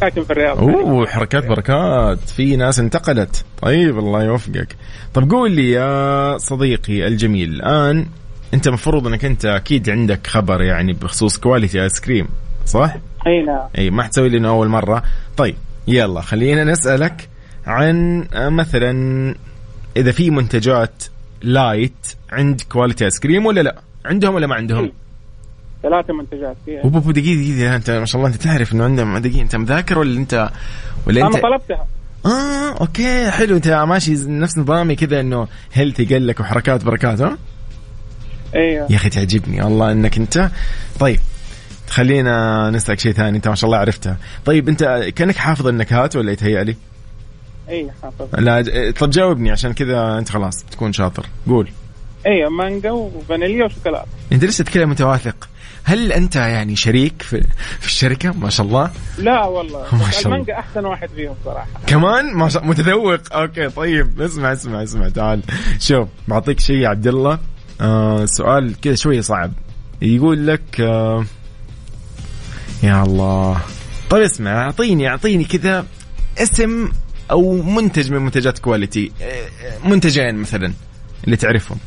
[0.00, 0.58] ساكن في الرياض.
[0.58, 2.18] أوه حركات بركات.
[2.20, 3.44] في ناس انتقلت.
[3.62, 4.76] طيب الله يوفقك.
[5.14, 8.06] طب قول لي يا صديقي الجميل الآن
[8.54, 12.28] أنت مفروض أنك أنت أكيد عندك خبر يعني بخصوص كواليتي ايس كريم
[12.66, 13.68] صح؟ أي نعم.
[13.78, 15.02] إي ما حتسوي لنا أول مرة.
[15.36, 15.56] طيب
[15.88, 17.28] يلا خلينا نسألك
[17.66, 19.34] عن آه، مثلا
[19.96, 21.04] إذا في منتجات
[21.42, 21.92] light
[22.32, 24.92] عند كواليتي ايس كريم ولا لا؟ عندهم ولا ما عندهم؟
[25.82, 26.82] ثلاثة منتجات فيها.
[26.82, 27.76] دقيقة دقيقة.
[27.76, 30.50] أنت ما شاء الله أنت تعرف إنه عندهم دقيقة أنت مذاكر ولا أنت
[31.06, 31.86] ولا أنا أنت؟ طلبتها.
[32.26, 33.56] آه okay حلو.
[33.56, 37.38] أنت ماشي نفس نظامي كذا إنه healthy قال لك وحركات بركات ها؟
[38.56, 40.50] أيوه يا أخي تعجبني والله إنك أنت.
[41.00, 41.20] طيب
[41.90, 46.32] خلينا نسألك شيء ثاني انت ما شاء الله عرفتها طيب انت كأنك حافظ النكهات ولا
[46.32, 46.76] يتهيأ لي؟
[47.68, 48.26] اي حافظ.
[48.38, 51.26] لا طب جاوبني عشان كذا انت خلاص تكون شاطر.
[51.46, 51.68] قول.
[52.26, 54.06] أيوه مانجا وفانيليا وشوكولاتة.
[54.32, 55.48] انت لسه تتكلم مرة واثق
[55.84, 57.40] هل أنت يعني شريك في,
[57.80, 58.90] في الشركة؟ ما شاء الله.
[59.18, 59.78] لا والله.
[59.92, 60.26] ما شاء الله.
[60.26, 61.66] المانجا أحسن واحد فيهم صراحة.
[61.86, 63.32] كمان؟ ما شاء متذوق.
[63.32, 64.20] okay طيب.
[64.20, 65.08] اسمع اسمع اسمع.
[65.08, 65.42] تعال.
[65.80, 67.38] شوف بعطيك شيء يا عبد الله.
[67.80, 69.52] آه سؤال كذا شوية صعب.
[70.02, 71.24] يقول لك آه
[72.82, 73.60] يا الله.
[74.10, 75.86] طيب اسمع اعطيني أعطيني كذا
[76.38, 76.88] اسم
[77.30, 80.72] أو منتج من منتجات كواليتي آه، منتجين مثلا
[81.24, 81.78] اللي تعرفهم.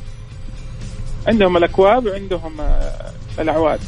[1.27, 3.80] عندهم الأكواب وعندهم آه، الأعواد.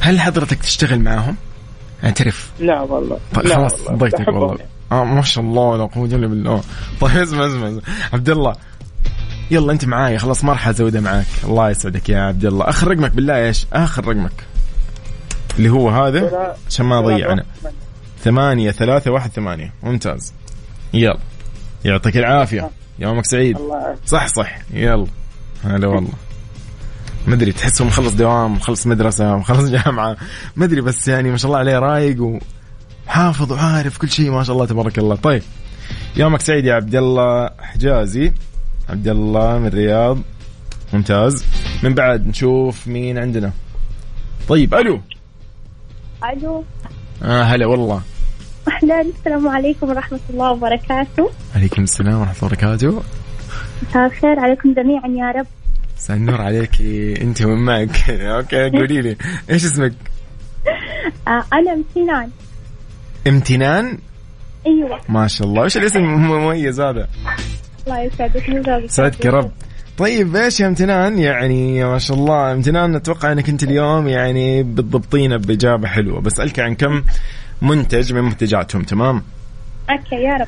[0.00, 1.36] هل حضرتك تشتغل معاهم؟
[2.04, 3.18] اعترف لا والله.
[3.34, 4.64] طيب لا خلاص بحبهم والله.
[4.92, 6.62] آه ما شاء الله لا قوة إلا بالله.
[7.00, 7.80] طيب اسمع اسمع اسمع.
[8.12, 8.56] عبد الله.
[9.50, 10.18] يلا أنت معاي.
[10.18, 11.26] خلاص ما راح ازودها معاك.
[11.44, 12.68] الله يسعدك يا عبد الله.
[12.68, 14.32] أخر رقمك بالله إيش؟ آخر رقمك.
[15.58, 17.44] اللي هو هذا عشان ما واحد.
[18.24, 18.70] ثمانية.
[18.70, 19.72] ثلاثة واحد ثمانية.
[19.82, 20.32] ممتاز.
[20.94, 21.18] يلا.
[21.84, 22.70] يعطيك العافية.
[22.98, 23.56] يومك سعيد.
[24.06, 24.58] صح صح.
[24.72, 25.06] يلا.
[25.64, 26.12] هلا والله.
[27.26, 30.16] ما أدري تحسه مخلص دوام مخلص مدرسة مخلص جامعة.
[30.56, 32.40] ما أدري بس يعني ما شاء الله عليه رايق
[33.06, 35.16] وحافظ وعارف كل شيء ما شاء الله تبارك الله.
[35.16, 35.42] طيب.
[36.16, 38.32] يومك سعيد يا عبد الله حجازي.
[38.88, 40.18] عبد الله من الرياض
[40.92, 41.44] ممتاز.
[41.82, 43.52] من بعد نشوف مين عندنا.
[44.48, 45.00] طيب ألو.
[46.24, 46.64] ألو.
[47.22, 48.02] آه هلا والله.
[48.68, 49.00] أهلا.
[49.00, 51.30] السلام عليكم ورحمة الله وبركاته.
[51.56, 53.02] عليكم السلام ورحمة الله وبركاته.
[53.88, 55.46] مساء الخير عليكم جميعا يا رب.
[55.96, 56.80] مساء النور عليك.
[57.22, 59.16] أنت ومن معك؟ okay قولي لي
[59.50, 59.92] إيش اسمك؟
[61.28, 62.30] آه أنا امتنان.
[63.26, 63.98] امتنان؟
[64.66, 65.00] أيوه.
[65.08, 65.64] ما شاء الله.
[65.64, 67.08] إيش الاسم المميز هذا؟
[67.86, 68.48] الله يسعدك.
[68.48, 69.50] يسعدك سعدك يا رب.
[70.00, 75.36] طيب إيش يا امتنان يعني ما شاء الله امتنان أتوقع إنك أنت اليوم يعني بتضبطينا
[75.36, 76.20] بإجابة حلوة.
[76.20, 77.02] بسألك عن كم
[77.62, 79.22] منتج من منتجاتهم تمام؟
[79.90, 80.46] okay يا رب.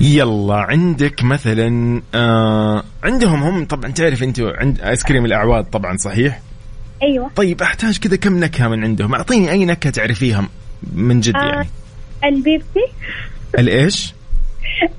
[0.00, 6.40] يلا عندك مثلا آه عندهم هم طبعا تعرف انت عند آيس كريم الأعواد طبعا صحيح؟
[7.02, 7.30] أيوه.
[7.36, 10.48] طيب أحتاج كذا كم نكهة من عندهم؟ أعطيني أي نكهة تعرفيها
[10.92, 11.38] من جد آه.
[11.38, 11.68] يعني.
[12.24, 12.86] البيبسي.
[13.58, 14.14] الإيش؟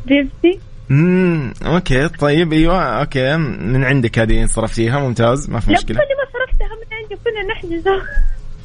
[0.05, 0.59] بيبسي.
[0.91, 3.38] امم okay طيب أيوه okay.
[3.38, 5.97] من عندك هذه صرفتيها؟ ممتاز ما في لا مشكلة.
[5.99, 8.02] كل ما صرفتها من عندي كنا نحجزه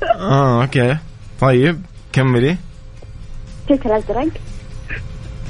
[0.20, 0.96] آه أوكي.
[1.40, 1.82] طيب
[2.12, 2.56] كملي.
[3.68, 4.28] كيك الازرق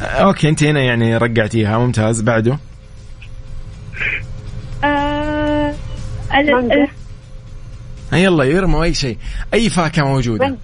[0.03, 2.59] آه، أوكي أنت هنا يعني رقعتيها ممتاز بعده.
[4.85, 5.75] آه
[6.35, 6.89] ال-
[8.13, 9.19] آه، يلا يرموا أي شيء.
[9.55, 10.57] أي فاكهة موجودة؟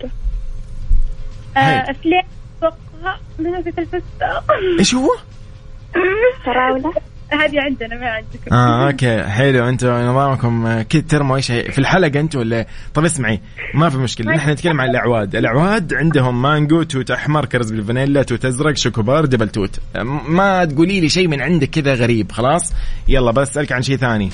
[1.57, 2.25] آه فليك
[2.59, 5.11] أتوقع منافسة الفستق إيش هو؟
[6.45, 6.93] فراولة.
[7.33, 8.55] هذه عندنا ما عندكم.
[8.55, 9.23] آه أوكي.
[9.23, 9.69] حلو.
[9.69, 11.71] أنتم نظامكم آه، كذا ترموا اي شيء.
[11.71, 13.41] في الحلقة أنتم ولا؟ طب اسمعي.
[13.75, 14.33] ما في مشكلة.
[14.35, 15.37] نحن نتكلم عن الأعواد.
[15.37, 19.81] الأعواد عندهم مانجو توت أحمر كرز بالفانيلا توت أزرق شوكوبار double توت.
[19.97, 22.33] آه، ما تقولي لي شيء من عندك كذا غريب.
[22.33, 22.73] خلاص؟
[23.09, 24.31] يلا بسالك عن شيء ثاني.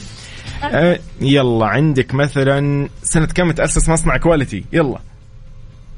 [0.65, 4.99] آه يلا عندك مثلا سنة كم تأسس مصنع كواليتي يلا.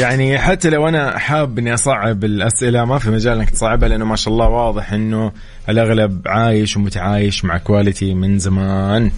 [0.00, 4.16] يعني حتى لو أنا حاب إني أصعب الأسئلة ما في مجال إنك تصعبها لأنه ما
[4.16, 5.32] شاء الله واضح إنه
[5.68, 9.10] الأغلب عايش ومتعايش مع كواليتي من زمان.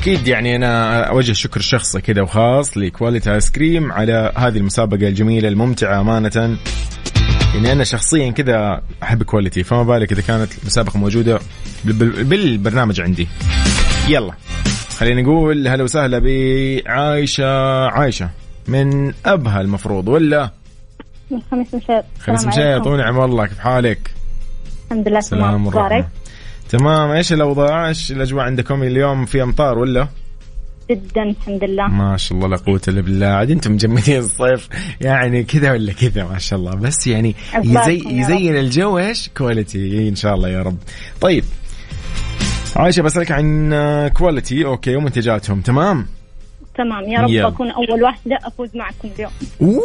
[0.00, 5.48] أكيد يعني أنا أوجه شكر شخصي كذا وخاص لكواليتي ايس كريم على هذه المسابقة الجميلة
[5.48, 6.56] الممتعة أمانة.
[7.54, 11.38] يعني أنا شخصيا كذا أحب كواليتي فما بالك إذا كانت المسابقه موجودة
[11.84, 13.28] بال- بال- بالبرنامج عندي.
[14.08, 14.32] يلا.
[14.98, 17.46] خلينا نقول هلا وسهلا بعايشة
[17.86, 18.30] عايشة
[18.68, 20.50] من أبها المفروض ولا
[21.30, 22.86] من خميس مشيط خميس مشيط.
[22.86, 24.10] ونعم والله كيف حالك؟
[24.84, 26.06] الحمد لله سلام ورحمة
[26.68, 30.08] تمام إيش الأوضاع؟ إيش الأجواء عندكم اليوم في أمطار ولا؟
[30.90, 34.68] جدا الحمد لله ما شاء الله لا قوة إلا بالله عاد أنتم مجمدين الصيف
[35.00, 37.34] يعني كذا ولا كذا ما شاء الله بس يعني
[37.64, 38.02] يزي.
[38.06, 40.76] يزين الجو إيش؟ كواليتي إن شاء الله يا رب.
[41.20, 41.44] طيب
[42.76, 43.70] عايشه بسألك عن
[44.08, 46.06] كواليتي okay ومنتجاتهم تمام؟
[46.78, 47.04] تمام.
[47.04, 47.48] يا رب يلا.
[47.48, 49.32] أكون أول واحدة أفوز معكم اليوم.
[49.62, 49.82] أوه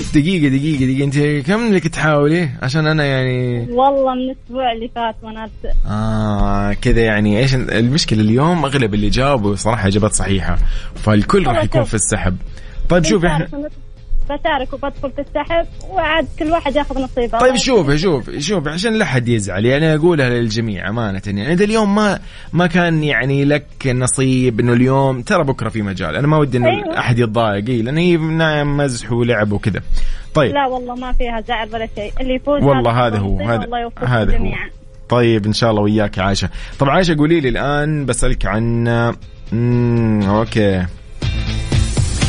[0.00, 1.04] شوف دقيقة دقيقة دقيقة.
[1.04, 5.50] أنت كم لك تحاولي؟ عشان أنا يعني والله من الأسبوع اللي فات وأنا
[5.86, 10.58] آه كذا يعني إيش المشكلة اليوم؟ أغلب اللي جاوبوا صراحة إجابات صحيحة
[10.94, 12.36] فالكل راح يكون في السحب.
[12.88, 13.48] طيب شوف إحنا
[14.28, 17.38] بشارك وبدخل في السحب وعاد كل واحد ياخذ نصيبه.
[17.38, 19.64] طيب شوف شوف شوف عشان لا حد يزعل.
[19.64, 21.22] يعني أقولها للجميع أمانة.
[21.26, 22.18] يعني إذا اليوم ما
[22.52, 26.16] ما كان يعني لك نصيب إنه اليوم ترى بكرة في مجال.
[26.16, 26.98] أنا ما ودي إنه أيوة.
[26.98, 27.68] أحد يتضايق.
[27.68, 29.80] إيه، لأن هي نايم مزح ولعب وكذا.
[30.34, 30.54] طيب.
[30.54, 32.12] لا والله ما فيها زعل ولا شيء.
[32.20, 34.52] اللي يفوز والله هذا هو هذا هذا هو.
[35.08, 36.50] طيب إن شاء الله وياك يا عائشة.
[36.78, 38.88] طب عائشة قولي لي الآن بسألك عن
[39.52, 40.86] امم أوكي.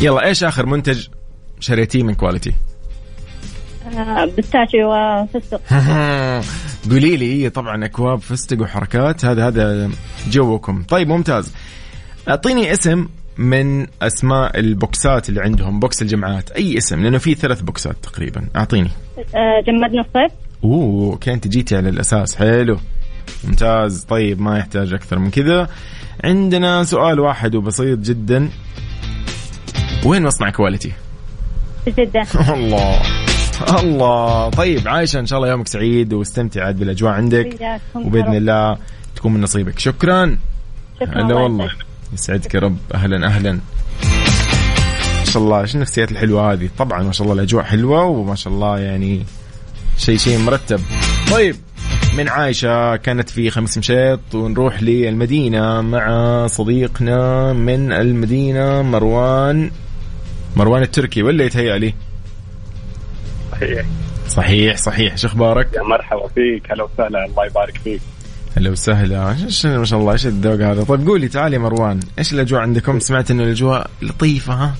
[0.01, 1.07] يلا إيش آخر منتج
[1.59, 2.53] شريتيه من كواليتي
[3.97, 5.61] آه، pistachio وفستق
[6.91, 9.89] قولي لي هي طبعا أكواب فستق وحركات هذا هذا
[10.29, 10.83] جوكم.
[10.83, 11.53] طيب ممتاز.
[12.29, 17.95] أعطيني اسم من أسماء البوكسات اللي عندهم بوكس الجمعات أي اسم؟ لأنه في ثلاث بوكسات
[18.03, 18.47] تقريبا.
[18.55, 18.89] أعطيني.
[19.17, 20.31] آه، جمدنا الصيف
[20.63, 22.35] أوه okay أنت جيتي على الأساس.
[22.35, 22.77] حلو.
[23.43, 24.03] ممتاز.
[24.03, 25.69] طيب ما يحتاج أكثر من كذا.
[26.23, 28.49] عندنا سؤال واحد وبسيط جدا.
[30.05, 30.91] وين مصنع كواليتي
[31.89, 33.01] جدة الله.
[33.79, 34.49] الله.
[34.49, 37.79] طيب عايشة إن شاء الله يومك سعيد واستمتع عاد بالأجواء عندك.
[37.95, 38.35] وبإذن.
[38.35, 38.77] الله
[39.15, 39.79] تكون من نصيبك.
[39.79, 40.37] شكرا.
[41.01, 41.69] شكرا هلا الله والله.
[42.13, 42.55] يسعدك.
[42.55, 42.77] يا رب.
[42.93, 43.51] أهلا أهلا.
[45.19, 45.61] ما شاء الله.
[45.61, 49.25] إيش النفسيات الحلوة هذه؟ طبعا ما شاء الله الأجواء حلوة وما شاء الله يعني
[49.97, 50.79] شيء شيء مرتب.
[51.31, 51.55] طيب
[52.17, 59.71] من عايشة كانت في خمس مشيط ونروح للمدينة مع صديقنا من المدينة مروان.
[60.55, 61.93] مروان التركي ولا يتهيأ لي؟
[63.51, 63.85] صحيح.
[64.27, 65.17] صحيح صحيح.
[65.17, 66.71] شو أخبارك؟ يا مرحبا فيك.
[66.71, 67.25] هلا وسهلا.
[67.25, 68.01] الله يبارك فيك.
[68.57, 69.35] هلا وسهلا.
[69.65, 71.99] ما شاء الله إيش الذوق هذا؟ طيب قولي تعالي يا مروان.
[72.19, 74.75] إيش الأجواء عندكم؟ سمعت انه الأجواء لطيفة ها؟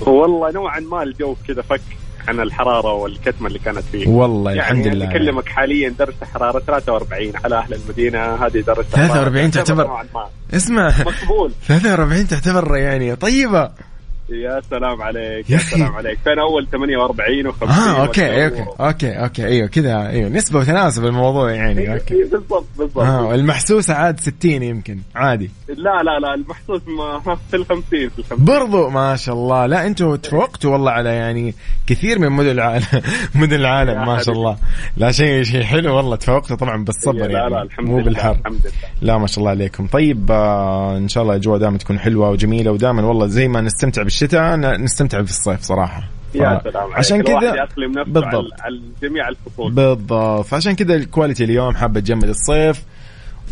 [0.00, 1.80] والله نوعا ما الجو كذا فك
[2.28, 4.08] عن الحرارة والكتمة اللي كانت فيه.
[4.08, 5.10] والله يعني الحمد لله.
[5.10, 8.18] اكلمك حاليا درجة حرارة 43 على أهل المدينة.
[8.18, 10.26] هذه درجة 43 حرارة تعتبر- نوعاً ما.
[10.54, 10.88] اسمع.
[10.88, 11.52] مقبول.
[11.68, 13.70] 43 تعتبر يعني طيبة.
[14.30, 15.58] يا سلام عليك يا.
[15.58, 16.18] سلام عليك.
[16.24, 21.52] كان أول 48 و50 آه okay أوكي أوكي أوكي أيوه كذا أيوه نسبة وتناسب الموضوع
[21.52, 22.14] يعني أوكي.
[22.24, 22.98] بالضبط بالضبط.
[23.04, 25.50] آه المحسوسة عاد 60 يمكن عادي.
[25.68, 29.66] لا لا لا المحسوس ما في ال 50 في ال 50 برضو ما شاء الله.
[29.66, 31.54] لا أنتم تفوقتوا والله على يعني
[31.86, 32.84] كثير من مدن العالم
[33.34, 34.56] مدن العالم ما شاء الله.
[34.96, 36.16] لا شيء شيء حلو والله.
[36.16, 38.72] تفوقتوا طبعا بالصبر لا يعني لا الحمد مو لله بالحر الحمد لله.
[39.02, 39.86] لا ما شاء الله عليكم.
[39.86, 44.02] طيب آه إن شاء الله الاجواء دائما تكون حلوة وجميلة ودائما والله زي ما نستمتع
[44.20, 46.08] بالشتاء ن- نستمتع في الصيف صراحة.
[46.34, 46.92] يا ف- سلام.
[46.94, 47.66] عشان كذا
[48.04, 48.52] بالضبط.
[48.60, 49.72] على جميع الفصول.
[49.72, 50.46] بالضبط.
[50.46, 52.82] فعشان كذا الكواليتي اليوم حابه تجمد الصيف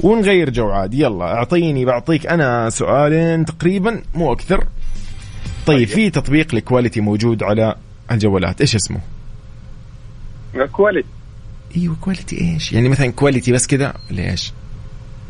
[0.00, 0.94] ونغير جو عاد.
[0.94, 4.64] يلا أعطيني بعطيك أنا سؤالين تقريبا مو أكثر.
[5.66, 7.74] طيب في تطبيق لكواليتي موجود على
[8.11, 8.61] الجوالات.
[8.61, 9.00] إيش اسمه؟
[10.72, 11.09] كواليتي
[11.77, 14.53] إيوه كواليتي إيش؟ يعني مثلا كواليتي بس كذا ولا إيش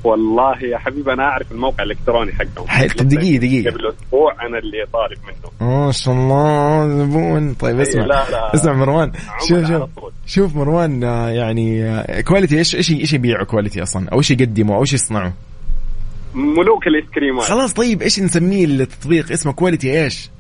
[0.05, 3.71] والله يا حبيبي أنا أعرف الموقع الإلكتروني حقهم حلو، طب دقيقة- دقيقة.
[3.71, 5.71] قبل أسبوع أنا اللي طالب منه.
[5.87, 8.55] ما شاء الله زبون طيب اسمع إيه، لا، لا.
[8.55, 9.13] اسمع مروان.
[9.49, 9.89] شوف شوف.
[10.27, 14.93] شوف مروان يعني كواليتي إيش إيش إيش يبيعوا كواليتي أصلا؟ أو إيش يقدموا؟ أو إيش
[14.93, 15.31] يصنعوا؟
[16.35, 20.31] ملوك الايس كريمات خلاص طيب إيش نسميه التطبيق اسمه كواليتي إيش؟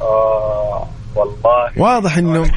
[0.00, 1.70] آه والله.
[1.76, 2.50] واضح إنه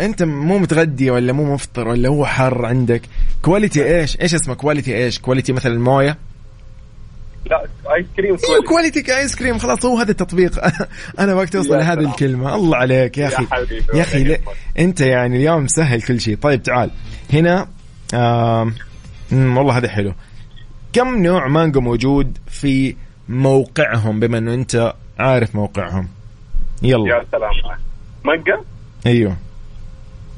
[0.00, 3.02] أنت مو متغدي ولا مو مفطر ولا هو حر عندك.
[3.42, 6.18] كواليتي إيش؟ إيش اسمه كواليتي إيش؟ كواليتي مثلا المويه
[7.50, 10.64] لا ايس كريم أيوه كواليتي كواليتي كايس كريم خلاص هو هذا التطبيق.
[11.20, 11.98] أنا وقت توصل يا لهذه.
[11.98, 12.54] الكلمة.
[12.54, 13.46] الله عليك يا أخي.
[13.94, 14.38] يا أخي.
[14.78, 16.36] أنت يعني اليوم مسهل كل شيء.
[16.36, 16.90] طيب تعال.
[17.32, 17.68] هنا
[18.14, 18.74] آم
[19.32, 20.14] والله هذا حلو.
[20.92, 22.96] كم نوع مانجو موجود في
[23.28, 26.08] موقعهم؟ بما إنه أنت عارف موقعهم.
[26.82, 27.08] يلا.
[27.08, 27.50] يا سلام.
[28.24, 28.60] مانجا؟
[29.06, 29.36] أيوه.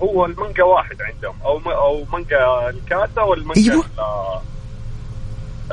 [0.03, 1.35] هو المانجا واحد عندهم.
[1.45, 3.85] أو م- أو مانجا الكاسه والمانجا أيوة.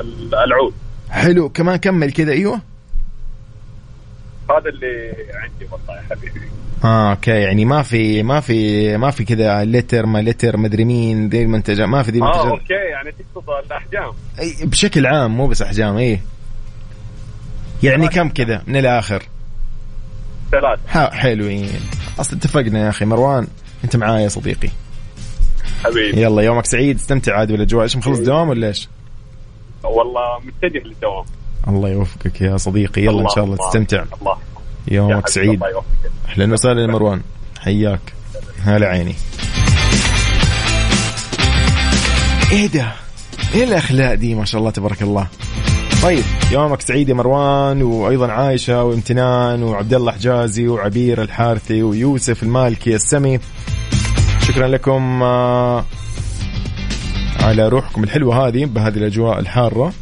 [0.00, 0.74] ال- العود.
[1.10, 1.48] حلو.
[1.48, 2.60] كمان كمل كذا إيوه.
[4.50, 6.40] هذا اللي عندي والله يا حبيبي.
[6.84, 7.30] آه أوكي.
[7.30, 11.88] يعني ما في ما في ما في كذا لتر ما لتر مدري مين ذي المنتجات
[11.88, 12.74] ما في ذي آه المنتجات أوكي.
[12.74, 14.12] يعني تقصد الأحجام.
[14.40, 16.20] أي بشكل عام مو بس أحجام اي
[17.82, 19.22] يعني كم كذا من الآخر.
[20.52, 21.70] ثلاث ح- حلوين.
[22.20, 23.46] أصلا اتفقنا يا أخي مروان.
[23.84, 24.68] انت معايا يا صديقي.
[25.84, 26.22] حبيبي.
[26.22, 26.96] يلا يومك سعيد.
[26.96, 27.82] استمتع عاد بالأجواء.
[27.82, 28.88] إيش مخلص دوام ولا إيش؟
[29.84, 31.24] والله متجه للدوام.
[31.68, 33.02] الله يوفقك يا صديقي.
[33.02, 34.04] يلا إن شاء الله الله- تستمتع.
[34.20, 34.36] الله.
[34.90, 35.62] يومك سعيد.
[35.62, 35.82] الله
[36.28, 37.22] أهلا وسهلا يا مروان.
[37.60, 38.00] حياك.
[38.64, 39.14] هلا عيني.
[42.52, 42.92] إيه ده؟
[43.54, 45.26] إيه الأخلاق دي؟ ما شاء الله تبارك الله.
[46.02, 52.94] طيب يومك سعيد يا مروان وأيضا عايشة وامتنان وعبد الله حجازي وعبير الحارثي ويوسف المالكي
[52.94, 53.40] السمي.
[54.48, 55.84] شكرا لكم آه،
[57.40, 59.92] على روحكم الحلوة هذه بهذه الأجواء الحارة.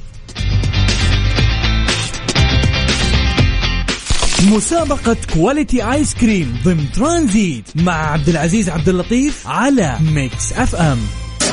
[4.50, 10.98] مسابقة كواليتي ايس كريم ضمن ترانزيت مع عبد العزيز عبد اللطيف على ميكس اف ام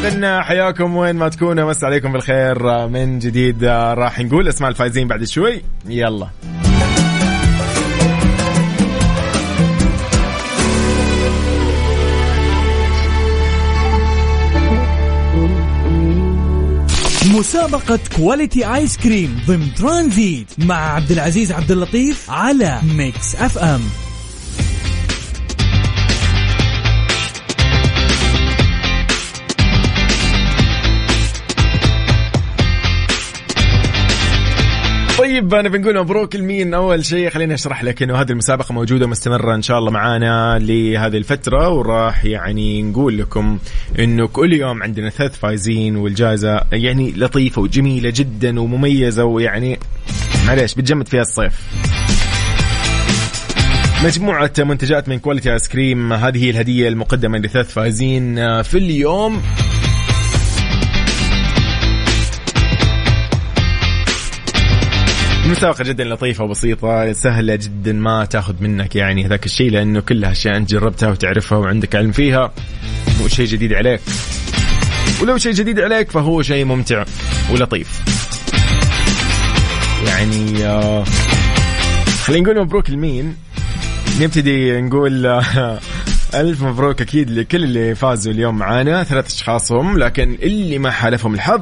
[0.04, 2.88] اذا حياكم وين ما تكونوا مسا عليكم بالخير.
[2.88, 5.62] من جديد راح نقول أسماء الفائزين بعد شوي.
[5.90, 6.28] يلا.
[17.44, 23.82] مسابقة كواليتي ايس كريم ضمن ترانزيت مع عبد العزيز عبد اللطيف على ميكس اف ام
[35.24, 39.56] طيب أنا بنقول مبروك لمين؟ أول شيء خليني أشرح لك إنه هذه المسابقة موجودة مستمره
[39.56, 43.60] إن شاء الله معانا لهذه الفترة وراح يعني نقول لكم
[44.00, 49.80] إنه كل يوم عندنا ثلاث فايزين والجائزة يعني لطيفة وجميلة جدا ومميزة ويعني
[50.48, 51.54] معليش بتجمد فيها الصيف.
[54.04, 59.42] مجموعة منتجات من كواليتي ايس كريم هذه هي الهدية المقدمة لثلاث فائزين في اليوم.
[65.46, 70.58] المسابقة جدا لطيفة وبسيطة سهلة جدا ما تاخذ منك يعني هذاك الشيء لأنه كلها أشياء
[70.58, 72.52] أنت جربتها وتعرفها وعندك علم فيها.
[73.22, 74.02] مو شيء جديد عليك.
[75.22, 77.06] ولو شيء جديد عليك فهو شيء ممتع
[77.52, 78.02] ولطيف.
[80.08, 81.04] يعني آه
[82.24, 83.36] خلينا نقول مبروك لمين؟
[84.22, 85.80] نبتدي نقول آه
[86.34, 91.34] ألف مبروك أكيد لكل اللي فازوا اليوم معانا ثلاث أشخاص هم لكن اللي ما حالفهم
[91.34, 91.62] الحظ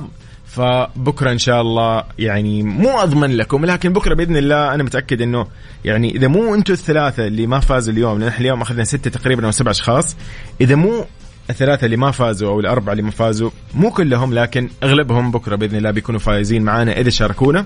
[0.51, 5.47] فبكرة إن شاء الله يعني مو أضمن لكم لكن بكرة بإذن الله أنا متأكد إنه
[5.85, 9.45] يعني إذا مو أنتم الثلاثة اللي ما فازوا اليوم لأن إحنا اليوم أخذنا ستة تقريبا
[9.45, 10.15] أو سبع أشخاص
[10.61, 11.05] إذا مو
[11.49, 15.75] الثلاثة اللي ما فازوا أو الأربعة اللي ما فازوا مو كلهم لكن أغلبهم بكرة بإذن
[15.77, 17.65] الله بيكونوا فايزين معانا إذا شاركونا.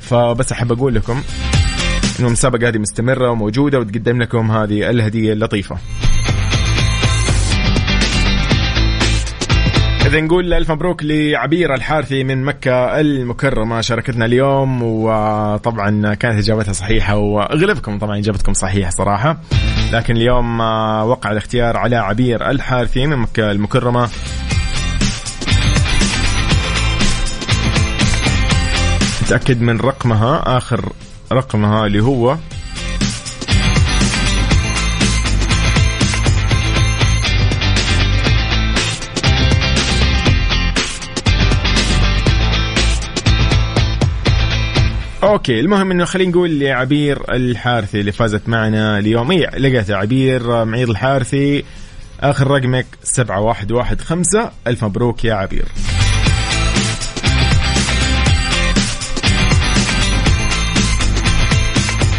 [0.00, 1.22] فبس أحب أقول لكم
[2.18, 5.76] إنه المسابقة هذه مستمرة وموجودة وتقدم لكم هذه الهدية اللطيفة.
[10.14, 17.16] إذا نقول ألف مبروك لعبير الحارثي من مكة المكرمة شاركتنا اليوم وطبعا كانت إجابتها صحيحة
[17.16, 19.40] وأغلبكم طبعا إجابتكم صحيحة صراحة.
[19.92, 20.60] لكن اليوم
[21.10, 24.08] وقع الاختيار على عبير الحارثي من مكة المكرمة.
[29.28, 30.92] تأكد من رقمها آخر
[31.32, 32.36] رقمها اللي هو
[45.32, 49.30] أوكي المهم إنه خلينا نقول لعبير الحارثي اللي فازت معنا اليوم.
[49.30, 51.64] هي لقيتها عبير معيض الحارثي.
[52.20, 55.64] آخر رقمك 7115 ألف مبروك يا عبير.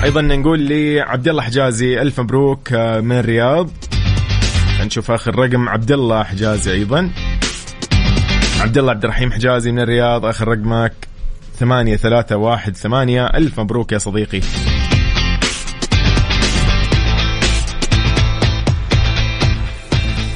[0.03, 3.69] أيضا نقول لعبد الله حجازي ألف مبروك من الرياض.
[4.81, 5.69] نشوف آخر رقم.
[5.69, 7.09] عبد الله حجازي أيضا.
[8.59, 11.14] عبد الله عبد الرحيم حجازي من الرياض آخر رقمك
[11.55, 13.25] ثمانية ثلاثة واحد ثمانية.
[13.25, 14.41] ألف مبروك يا صديقي.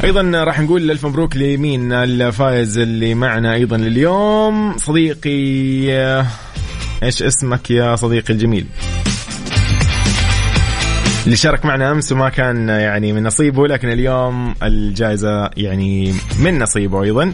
[0.04, 6.26] أيضا راح نقول ألف مبروك لمين؟ الفائز اللي معنا أيضا اليوم صديقي
[7.04, 8.66] إيش اسمك يا صديقي الجميل؟
[11.26, 17.04] اللي شارك معنا أمس وما كان يعني من نصيبه لكن اليوم الجائزة يعني من نصيبه
[17.04, 17.34] أيضا.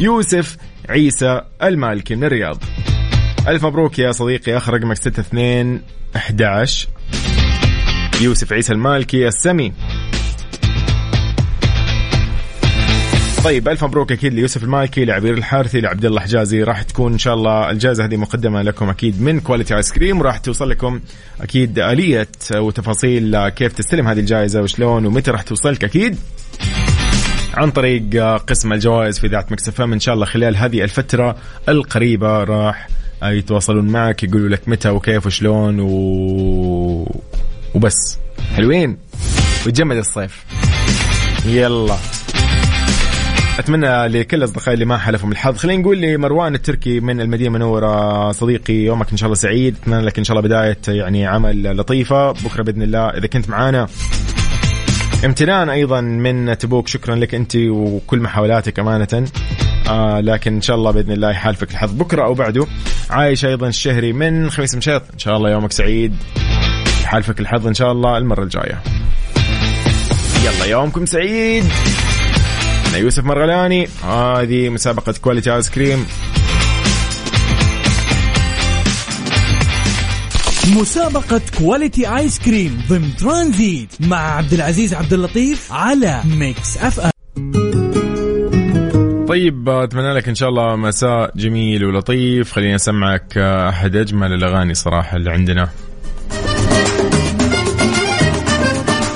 [0.00, 0.56] يوسف
[0.88, 2.62] عيسى المالكي من الرياض.
[3.48, 5.82] ألف مبروك يا صديقي آخر رقمك ستة اثنين
[6.16, 6.88] أحداش
[8.20, 9.72] يوسف عيسى المالكي السمي.
[13.44, 16.62] طيب ألف مبروك أكيد ليوسف المالكي لعبير الحارثي لعبد الله حجازي.
[16.62, 20.38] راح تكون إن شاء الله الجائزة هذه مقدمة لكم أكيد من كواليتي ايس كريم وراح
[20.38, 21.00] توصل لكم
[21.40, 26.18] أكيد آلية وتفاصيل كيف تستلم هذه الجائزة وشلون ومتى راح توصلك أكيد.
[27.54, 31.36] عن طريق قسم الجوائز في إذاعة مكسفه إن شاء الله خلال هذه الفترة
[31.68, 32.88] القريبة راح
[33.22, 37.12] يتواصلون معك يقولوا لك متى وكيف وشلون و...
[37.74, 38.18] وبس.
[38.56, 38.98] حلوين.
[39.66, 40.44] وتجمد الصيف.
[41.46, 41.96] يلا.
[43.58, 45.56] أتمنى لكل أصدقائي اللي ما حلفهم الحظ.
[45.56, 49.76] خلينا نقول لمروان التركي من المدينة المنوره صديقي يومك إن شاء الله سعيد.
[49.82, 52.32] أتمنى لك إن شاء الله بداية يعني عمل لطيفة.
[52.32, 53.88] بكرة بإذن الله إذا كنت معانا.
[55.24, 56.88] امتنان أيضا من تبوك.
[56.88, 59.26] شكرا لك أنت وكل محاولاتك أمانة.
[59.88, 61.92] آه لكن إن شاء الله بإذن الله يحالفك الحظ.
[61.92, 62.66] بكرة أو بعده
[63.10, 65.02] عايش أيضا الشهري من خميس مشيط.
[65.12, 66.16] إن شاء الله يومك سعيد.
[67.02, 68.82] يحالفك الحظ إن شاء الله المرة الجاية.
[70.44, 71.64] يلا يومكم سعيد.
[72.88, 73.88] أنا يوسف مرغلاني.
[74.04, 76.06] هذه مسابقة كواليتي آيس كريم
[80.76, 87.10] مسابقة كواليتي آيس كريم ضمن ترانزيت مع عبد العزيز عبد اللطيف على ميكس اف ام
[89.28, 92.52] طيب أتمنى لك إن شاء الله مساء جميل ولطيف.
[92.52, 95.68] خليني أسمعك أحد أجمل الأغاني صراحة اللي عندنا.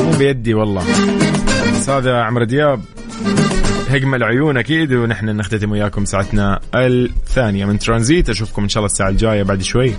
[0.00, 0.84] مو بيدي والله.
[1.74, 2.80] بس هذا عمرو دياب
[3.88, 8.30] أجمل عيون أكيد ونحن نختتم وياكم ساعتنا الثانية من ترانزيت.
[8.30, 9.94] أشوفكم إن شاء الله الساعة الجاية بعد شوي.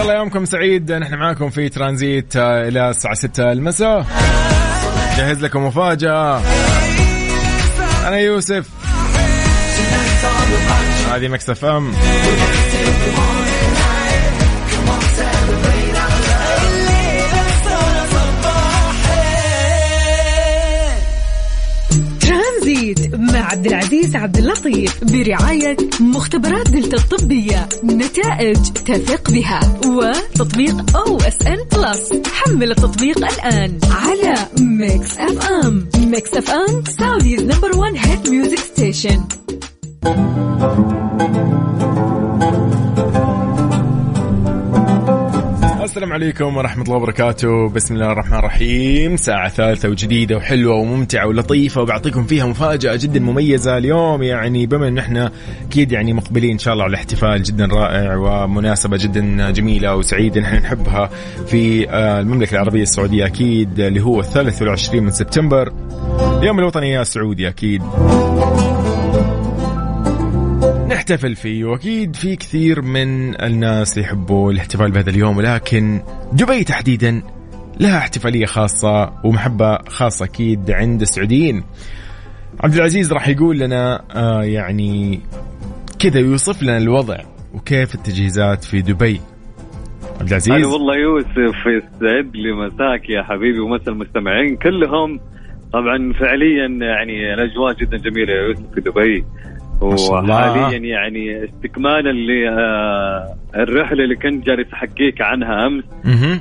[0.00, 0.92] الله يومكم سعيد.
[0.92, 4.06] نحن معاكم في ترانزيت آه، إلى الساعة 6 المساء.
[5.16, 6.42] جهز لكم مفاجأة.
[8.08, 8.66] أنا يوسف.
[11.12, 11.92] هذه مكسف أم.
[23.50, 27.68] عبد العزيز عبد اللطيف برعاية مختبرات دلتا الطبية.
[27.84, 29.60] نتائج تثق بها.
[29.86, 36.84] وتطبيق أو اس ان بلس حمل التطبيق الآن على ميكس اف ام ميكس اف ام
[36.98, 39.20] Saudi's number 1 hit music station
[45.90, 47.68] السلام عليكم ورحمة الله وبركاته.
[47.68, 49.16] بسم الله الرحمن الرحيم.
[49.16, 54.22] ساعة ثالثة وجديدة وحلوة وممتعة ولطيفة وبعطيكم فيها مفاجأة جدا مميزة اليوم.
[54.22, 55.32] يعني بما إن إحنا
[55.68, 60.56] أكيد يعني مقبلين إن شاء الله على احتفال جدا رائع ومناسبة جدا جميلة وسعيدة نحن
[60.56, 61.10] نحبها
[61.46, 65.72] في آه، المملكة العربية السعودية أكيد اللي هو الثالث والعشرين من سبتمبر.
[66.38, 67.82] اليوم الوطني السعودي أكيد.
[71.10, 76.00] نحتفل فيه وأكيد في كثير من الناس يحبوا الاحتفال بهذا اليوم ولكن
[76.32, 77.22] دبي تحديدا
[77.80, 81.64] لها احتفالية خاصة ومحبة خاصة أكيد عند السعوديين.
[82.60, 85.20] عبد العزيز راح يقول لنا آه يعني
[85.98, 87.18] كذا يوصف لنا الوضع
[87.54, 89.20] وكيف التجهيزات في دبي.
[90.20, 95.20] عبد العزيز والله يوسف يسعد لي مساك يا حبيبي ومسا المستمعين كلهم
[95.72, 99.24] طبعا فعليا يعني الأجواء جدا جميلة يا يوسف في دبي.
[99.80, 105.84] وحاليا يعني استكمالا للرحله اللي كنت جالس أحكيك عنها أمس.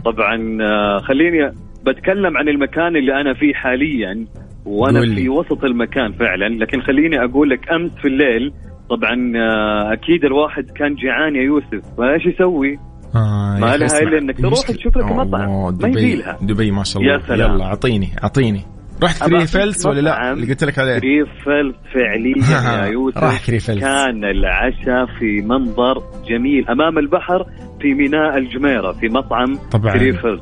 [0.05, 1.51] طبعا آه، خليني
[1.85, 4.25] بتكلم عن المكان اللي أنا فيه حاليا
[4.65, 5.15] وأنا.
[5.15, 8.53] في وسط المكان فعلا لكن خليني أقول لك أمس في الليل
[8.89, 12.77] طبعا آه، أكيد الواحد كان جيعان يا يوسف فإيش يسوي؟
[13.15, 15.29] آه ما لها اسمع، إلا إنك تروح تشوف لك مطعم.
[15.63, 16.37] ما دبي يبيلها.
[16.41, 17.51] دبي ما شاء الله يا سلام.
[17.55, 18.61] يلا أعطيني أعطيني
[19.03, 20.99] رحت أبى كري أعطيك فيلس ولا لا؟ اللي قلت لك عليه.
[20.99, 22.35] كريفل فعليا
[22.83, 23.17] يا يوسف.
[23.17, 23.79] راح كريفلز.
[23.79, 26.69] كان العشاء في منظر جميل.
[26.69, 27.45] أمام البحر
[27.81, 29.93] في ميناء الجميرة في مطعم طبعاً.
[29.93, 30.39] ثري فيلز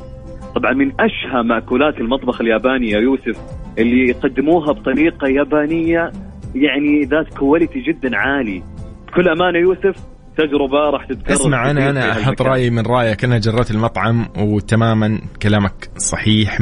[0.55, 3.37] طبعا من أشهى مأكولات المطبخ الياباني يا يوسف
[3.79, 6.11] اللي يقدموها بطريقة يابانية
[6.55, 8.63] يعني ذات quality جدا عالي.
[9.07, 9.95] بكل أمانة يوسف
[10.37, 12.41] تجربة راح تتكرر اسمع أنا أنا أحط.
[12.41, 13.23] رأيي من رأيك.
[13.23, 16.57] أنا جربت المطعم وتماما كلامك صحيح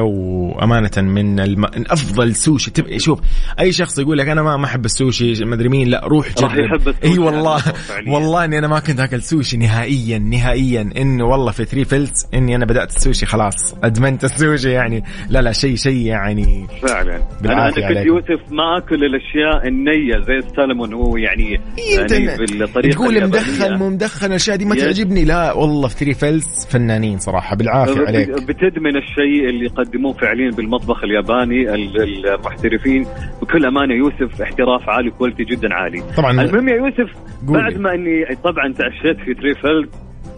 [0.00, 1.60] وأمانة من الم...
[1.60, 2.70] من أفضل سوشي.
[2.70, 2.98] تب...
[2.98, 3.20] شوف
[3.60, 6.54] أي شخص يقول لك أنا ما ما أحب السوشي ما أدري مين لا روح راح
[6.56, 6.64] جرب.
[6.64, 7.58] يحب السوشي إي والله.
[7.58, 8.12] فعلياً.
[8.12, 10.90] والله إني أنا ما كنت أكل سوشي نهائيا نهائيا.
[10.96, 13.74] انه والله في ثري فيلز إني أنا بدأت السوشي خلاص.
[13.84, 15.04] أدمنت السوشي يعني.
[15.28, 17.16] لا لا شيء شيء يعني فعلا.
[17.44, 18.06] أنا أنا كنت.
[18.06, 20.92] يوسف ما أكل الأشياء النية زي السلمون.
[20.94, 21.60] هو يعني
[21.98, 23.40] يعني بالطريقة تقول اليابانية.
[23.40, 24.74] مدخن مو مدخن الاشياء دي ما.
[24.74, 25.24] تعجبني.
[25.24, 28.30] لا والله في ثري فيلز فنانين صراحة بالعافية عليك.
[28.30, 33.06] بتدمن الشيء اللي يقدموه فعليا بالمطبخ الياباني ال- المحترفين.
[33.42, 36.02] بكل أمانة يوسف احتراف عالي quality جدا عالي.
[36.16, 36.30] طبعا.
[36.42, 37.12] المهم يا يوسف
[37.48, 37.62] قولي.
[37.62, 39.88] بعد ما إني طبعا تعشيت في ثري فيلز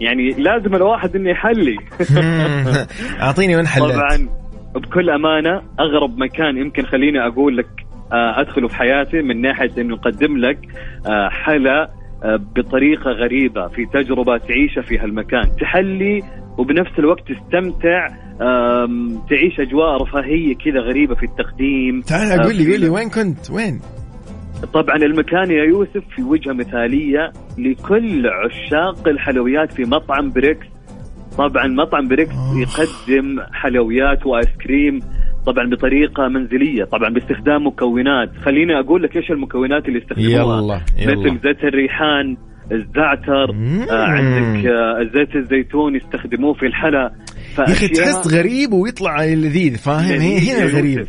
[0.01, 1.75] يعني لازم الواحد إنه يحلي.
[3.21, 4.29] أعطيني من حلت طبعا
[4.75, 7.67] بكل أمانة أغرب مكان يمكن خليني أقول لك
[8.13, 10.57] آه، أدخله في حياتي من ناحية إنه يقدم لك
[11.07, 11.89] آه، حلا
[12.25, 15.55] بطريقة غريبة في تجربة تعيشها في هالمكان.
[15.61, 16.21] تحلي
[16.57, 18.07] وبنفس الوقت تستمتع
[19.29, 22.01] تعيش أجواء رفاهية كذا غريبة في التقديم.
[22.01, 23.81] تعال آه، قول لي قول لي وين كنت؟ وين؟
[24.73, 30.67] طبعا المكان يا يوسف في وجهة مثالية لكل عشاق الحلويات في مطعم بريكس.
[31.37, 32.79] طبعا مطعم بريكس آخ.
[32.79, 34.99] يقدم حلويات وآيس كريم.
[35.45, 38.29] طبعا بطريقة منزلية طبعا باستخدام مكونات.
[38.45, 40.31] خليني أقول لك إيش المكونات اللي يستخدموها.
[40.31, 41.29] يلا يلا.
[41.29, 42.37] مثل زيت الريحان
[42.71, 43.81] الزعتر مم.
[43.91, 47.11] آه عندك آه زيت الزيتون يستخدموه في الحلا.
[47.59, 51.05] يا أخي تحس غريب ويطلع لذيذ فاهم؟ هنا الغريب.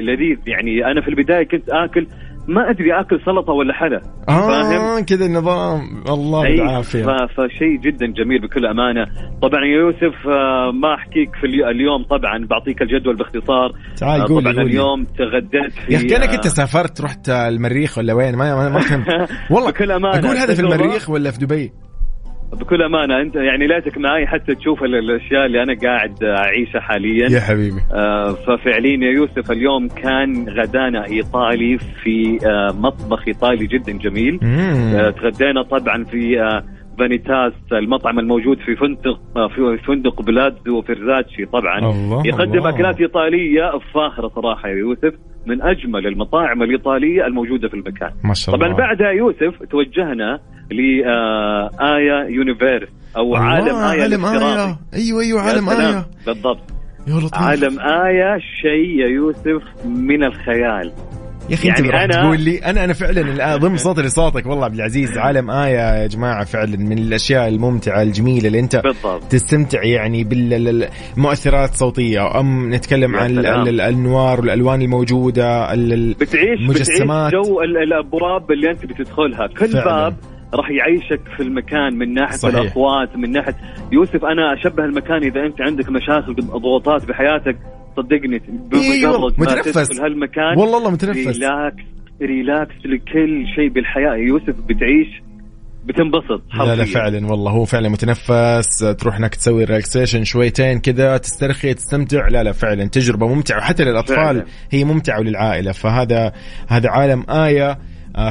[0.00, 0.38] لذيذ.
[0.46, 2.06] يعني أنا في البداية كنت آكل
[2.48, 7.04] ما أدري آكل سلطة ولا حلا آه كذا النظام الله بالعافية.
[7.36, 9.06] فشيء جدا جميل بكل أمانة.
[9.42, 13.70] طبعا يا يوسف آه، ما أحكيك في اليو- اليوم طبعا بعطيك الجدول باختصار.
[13.96, 14.70] تعال آه، قولي- طبعا قولي.
[14.70, 18.68] اليوم تغديت في يا أخي كانك آه، انت سافرت رحت المريخ ولا وين؟ ما ما,
[18.68, 18.80] ما
[19.50, 20.18] والله بكل أمانة.
[20.26, 20.60] أقول هذا في.
[20.66, 21.72] المريخ ولا في دبي؟
[22.52, 27.28] بكل أمانة أنت يعني ليتك معي حتى تشوف ال- الأشياء اللي أنا قاعد أعيشها حاليا.
[27.30, 27.80] يا حبيبي.
[27.92, 34.40] آه، ففعليا يا يوسف اليوم كان غدانا إيطالي في آه، مطبخ إيطالي جدا جميل.
[34.44, 36.64] آه، تغدينا طبعا في آه،
[36.98, 41.78] Vanitas المطعم الموجود في فندق آه، في فندق Palazzo Versace طبعا.
[41.78, 42.68] الله يقدم الله.
[42.68, 45.14] أكلات إيطالية فاخرة صراحة يا يوسف.
[45.46, 48.10] من أجمل المطاعم الإيطالية الموجودة في المكان.
[48.24, 48.66] ما شاء الله.
[48.66, 50.40] طبعا بعدها يوسف توجهنا
[50.70, 54.24] ل AYA Universe أو عالم آية عالم.
[54.24, 56.58] آية أيوه أيوه عالم آية بالضبط.
[57.08, 57.34] يا لطيف.
[57.34, 60.92] عالم آية شيء يا يوسف من الخيال.
[61.50, 64.46] يا أخي أنت يعني راح أنا- تقول لي أنا أنا فعلا الآن ضم صوتي لصوتك
[64.46, 69.22] والله عبد العزيز عالم آية يا جماعة فعلا من الأشياء الممتعة الجميلة اللي أنت بالضبط
[69.24, 73.38] تستمتع يعني بالمؤثرات الصوتية أم نتكلم عن
[73.68, 77.28] الأنوار والألوان الموجودة ال- ال- بتعيش مجسمات.
[77.34, 79.84] بتعيش جو ال- الأبواب اللي أنت بتدخلها كل فعلاً.
[79.84, 80.14] باب
[80.54, 82.54] راح يعيشك في المكان من ناحية صحيح.
[82.56, 83.56] الأصوات من ناحيه
[83.92, 87.56] يوسف أنا أشبه المكان إذا أنت عندك مشاكل ضغوطات بحياتك
[87.96, 89.88] صدقني بمجرد ما متنفس.
[89.88, 91.26] تدخل هالمكان والله الله متنفس.
[91.26, 91.82] relax
[92.22, 94.14] relax لكل شيء بالحياة.
[94.14, 95.22] يوسف بتعيش
[95.84, 96.94] بتنبسط لا لا حرفياً.
[96.94, 98.78] فعلا والله هو فعلا متنفس.
[98.98, 102.28] تروح انك تسوي relaxation شويتين كذا تسترخي تستمتع.
[102.28, 104.44] لا لا فعلا تجربة ممتعة وحتى للأطفال فعلاً.
[104.70, 105.72] هي ممتعة وللعائلة.
[105.72, 106.32] فهذا
[106.68, 107.78] هذا عالم آية.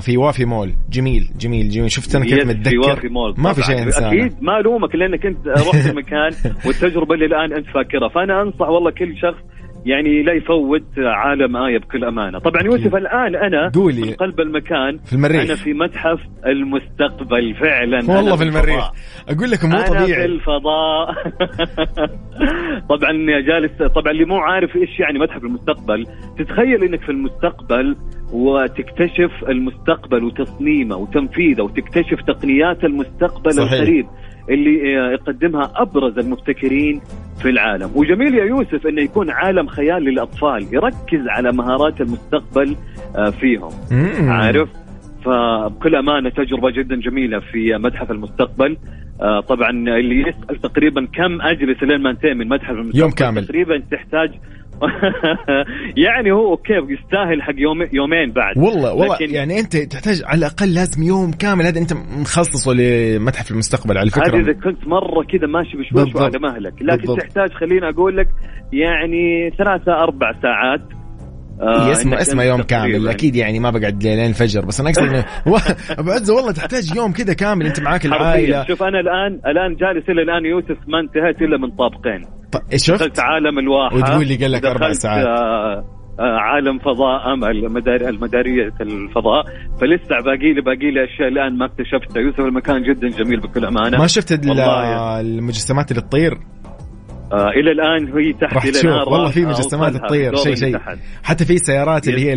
[0.01, 0.73] في وافي مول.
[0.89, 1.91] جميل جميل جميل.
[1.91, 3.33] شفت أنا كيف يس، في متذكر وافي مول.
[3.37, 3.61] ما في.
[3.63, 6.31] شيء انساه أكيد ما الومك لأنك أنت رحت المكان
[6.65, 8.09] والتجربة اللي الآن أنت فاكرها.
[8.09, 9.43] فأنا أنصح والله كل شخص
[9.85, 12.39] يعني لا يفوت عالم آية بكل أمانة.
[12.39, 14.01] طبعا يوسف الآن أنا قولي.
[14.01, 15.41] من قلب المكان في المريخ.
[15.41, 18.15] أنا في متحف المستقبل فعلا.
[18.15, 18.91] والله في المريخ.
[19.29, 20.25] أقول لك مو أنا في طبيعي.
[20.25, 21.13] الفضاء.
[22.89, 23.11] طبعا
[23.47, 26.05] جالس طبعا اللي مو عارف إيش يعني متحف المستقبل
[26.37, 27.95] تتخيل إنك في المستقبل
[28.33, 33.71] وتكتشف المستقبل وتصميمه وتنفيذه وتكتشف تقنيات المستقبل صحيح.
[33.71, 34.05] القريب
[34.49, 37.01] اللي آه، يقدمها أبرز المبتكرين
[37.41, 42.75] في العالم وجميل يا يوسف إنه يكون عالم خيال للأطفال يركز على مهارات المستقبل
[43.15, 43.71] آه، فيهم.
[44.29, 44.69] عارف
[45.25, 48.77] فبكل أمانة تجربة جدا جميلة في متحف المستقبل
[49.21, 53.45] آه طبعا اللي يسأل تقريبا كم اجلس لين ما انتهي من متحف المستقبل يوم كامل.
[53.45, 54.31] تقريبا تحتاج
[56.05, 60.37] يعني هو أوكي يستاهل حق يوم يومين بعد والله والله لكن يعني أنت تحتاج على
[60.37, 65.47] الأقل لازم يوم كامل هذا أنت مخصصه لمتحف المستقبل على فكرة إذا كنت مرة كذا
[65.47, 66.15] ماشي بالضبط.
[66.15, 67.19] وعلى مهلك لكن بالضبط.
[67.19, 68.27] تحتاج خليني أقول لك
[68.73, 70.81] يعني ثلاثة أربع ساعات
[71.61, 72.91] آه، اسمه اسمه يوم كامل.
[72.91, 73.11] تقريباً.
[73.11, 75.19] أكيد يعني ما بقعد لين الفجر بس أنا أقصد إنه
[75.53, 75.57] و-
[75.99, 78.65] أبو عزة والله تحتاج يوم كذا كامل أنت معاك العائلة.
[78.67, 82.21] شوف أنا الآن الآن جالس إلى الآن يوسف ما انتهيت إلا من طابقين.
[82.51, 85.25] ط- شفت؟ دخلت عالم الواحة وتقول لي قال لك ودخلت، ساعات.
[85.27, 85.85] آه
[86.19, 89.43] آه عالم فضاء امل المدار المدارية الفضاء.
[89.81, 92.21] فلسه باقي لي باقي لي أشياء الآن ما اكتشفتها.
[92.21, 93.97] يوسف المكان جدا جميل بكل أمانة.
[93.97, 96.37] ما شفت المجسمات اللي تطير؟
[97.33, 98.85] آه إلى الآن هي تحت راح تشوف.
[98.85, 100.77] والله في راح مجسمات تطير شيء شيء.
[101.23, 102.35] حتى في سيارات اللي هي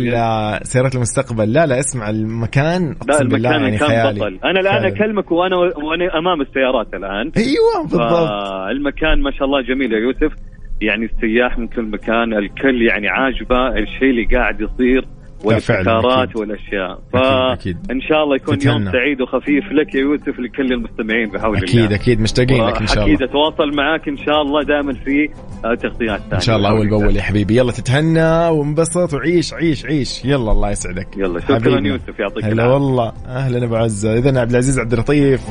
[0.63, 1.53] سيارات المستقبل.
[1.53, 4.19] لا لا اسمع المكان لا المكان يعني كان خيالي.
[4.19, 4.39] بطل.
[4.43, 4.87] أنا الآن فعلاً.
[4.87, 7.31] أكلمك وأنا وأنا أمام السيارات الآن.
[7.37, 8.29] أيوه بالضبط.
[8.71, 10.33] المكان ما شاء الله جميل يا يوسف.
[10.81, 13.67] يعني السياح من كل مكان الكل يعني عاجبه.
[13.67, 15.05] الشيء اللي قاعد يصير
[15.43, 16.35] والابتكارات.
[16.35, 16.99] والأشياء.
[17.13, 18.85] فان شاء الله يكون تتهنى.
[18.85, 21.67] يوم سعيد وخفيف لك يا يوسف لكل المستمعين بحول الله.
[21.67, 21.93] أكيد.
[21.93, 23.31] أكيد مشتاقين لك إن شاء أكيد الله.
[23.31, 25.29] أتواصل معاك إن شاء الله دائما في
[25.63, 27.57] تغطيات ثانية إن شاء الله أول بأول يا حبيبي.
[27.57, 30.25] يلا تتهنى وانبسط وعيش عيش عيش.
[30.25, 31.17] يلا الله يسعدك.
[31.17, 31.87] يلا شكرا.
[31.87, 32.73] يوسف يعطيك هلا العافية.
[32.73, 33.13] والله.
[33.27, 34.17] أهلا أبو عزة.
[34.17, 35.41] اذا عبد العزيز عبد اللطيف.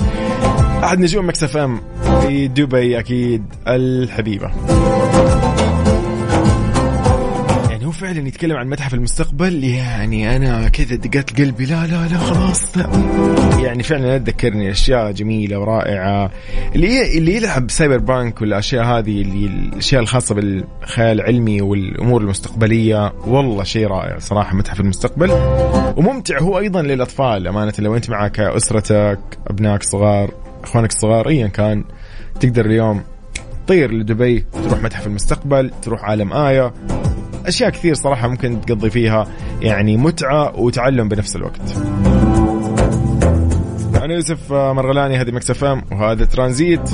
[0.85, 1.81] أحد نجوم Mix FM
[2.21, 3.45] في دبي أكيد.
[3.69, 4.51] الحبيبة.
[7.99, 9.65] فعلا يتكلم عن متحف المستقبل.
[9.65, 11.65] يعني أنا كذا دقات قلبي.
[11.65, 12.79] لا لا لا خلاص.
[12.79, 12.89] لا.
[13.63, 14.71] يعني فعلا تذكرني.
[14.71, 16.31] أشياء جميلة ورائعة.
[16.75, 23.13] اللي اللي يلعب سايبر بانك والأشياء هذه اللي الأشياء الخاصة بالخيال العلمي والأمور المستقبلية.
[23.27, 25.31] والله شيء رائع صراحة متحف المستقبل.
[25.97, 27.49] وممتع هو أيضا للأطفال.
[27.49, 30.31] أمانة لو أنت معك أسرتك أبنائك الصغار
[30.65, 31.85] إخوانك الصغار ايا كان
[32.41, 33.03] تقدر اليوم
[33.67, 36.73] تطير لدبي تروح متحف المستقبل تروح عالم آية
[37.49, 39.27] أشياء كثير صراحة ممكن تقضي فيها
[39.61, 41.77] يعني متعة وتعلم بنفس الوقت.
[43.95, 46.91] أنا يوسف مرغلاني هذه Mix FM وهذا ترانزيت.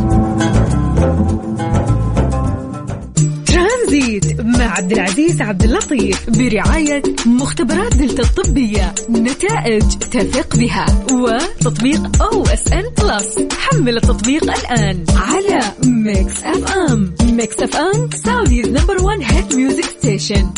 [4.21, 12.23] ترانزيت مع مع عبد العزيز عبد اللطيف برعاية مختبرات دلتا الطبية نتائج تثق بها وتطبيق
[12.23, 19.85] OSN Plus حمل التطبيق الآن على Mix FM Mix FM Saudi's number 1 hit music
[19.85, 20.51] station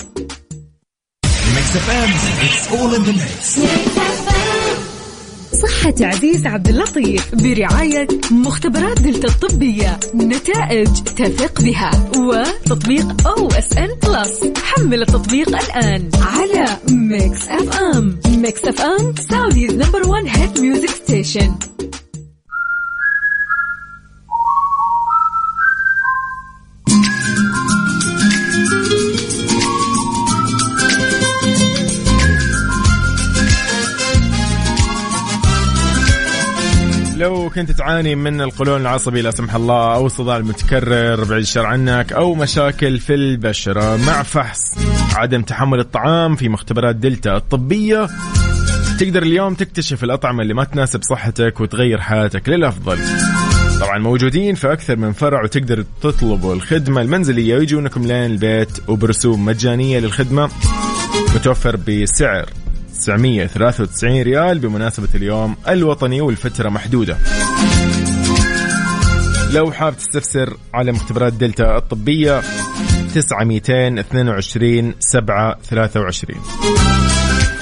[1.55, 2.11] Mix FM
[2.45, 4.36] it's all in the mix
[5.63, 15.03] صحة عزيز عبد اللطيف برعاية مختبرات دلتا الطبية نتائج تثق بها وتطبيق OSN Plus حمل
[15.03, 21.55] التطبيق الآن على Mix FM Mix FM Saudi's number 1 hit music station
[37.17, 42.13] لو كنت تعاني من القولون العصبي لا سمح الله أو صداع متكرر بعد الشر عنك
[42.13, 44.79] أو مشاكل في البشرة مع فحص
[45.15, 48.09] عدم تحمل الطعام في مختبرات دلتا الطبية
[49.01, 52.99] تقدر اليوم تكتشف الأطعمة اللي ما تناسب صحتك وتغير حياتك للأفضل.
[53.81, 59.99] طبعا موجودين في أكثر من فرع وتقدر تطلبوا الخدمة المنزلية ويجونكم لين البيت وبرسوم مجانية
[59.99, 60.51] للخدمة
[61.35, 62.47] متوفر بسعر
[63.01, 67.19] 993 ريال بمناسبة اليوم الوطني والفترة محدودة.
[69.53, 72.43] لو حاب تستفسر على مختبرات دلتا الطبية
[73.15, 76.41] 9 222 7 23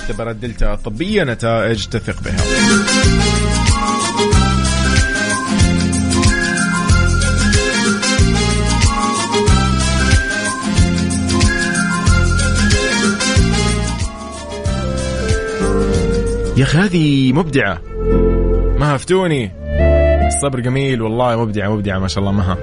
[0.02, 2.36] مختبرات دلتا الطبية نتائج تثق بها.
[16.56, 17.82] يا أخي هذه مبدعة.
[18.78, 19.50] مها فتوني
[20.26, 22.58] الصبر جميل والله مبدعة مبدعة ما شاء الله مها.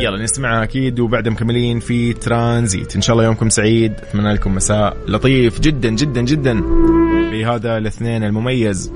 [0.00, 2.96] يلا نسمعها أكيد وبعد مكملين في ترانزيت.
[2.96, 3.92] إن شاء الله يومكم سعيد.
[3.92, 6.62] أتمنى لكم مساء لطيف جدا جدا جدا.
[7.30, 8.92] في هذا الاثنين المميز.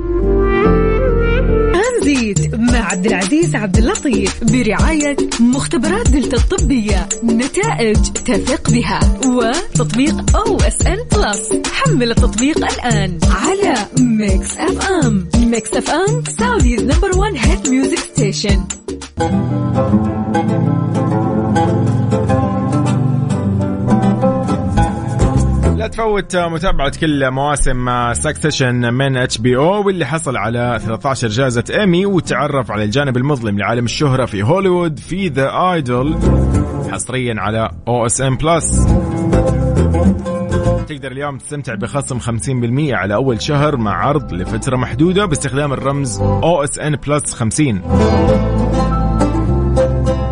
[3.04, 11.48] عبد العزيز عبد اللطيف برعاية مختبرات دلتا الطبية نتائج تثق بها وتطبيق OSN Plus.
[11.72, 15.28] حمل التطبيق الآن على Mix FM.
[15.36, 18.64] Mix FM Saudi's number 1 hit music station.
[25.84, 32.70] لا تفوت متابعة كل مواسم Succession من HBO واللي حصل على 13 جائزة ايمي وتعرف
[32.70, 36.16] على الجانب المظلم لعالم الشهرة في هوليوود في The Idol
[36.92, 38.86] حصريا على OSN Plus
[40.88, 46.96] تقدر اليوم تستمتع بخصم 50% على أول شهر مع عرض لفترة محدودة باستخدام الرمز OSN
[46.96, 47.82] Plus 50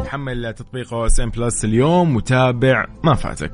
[0.09, 3.53] حمل تطبيق OSN Plus اليوم وتابع ما فاتك.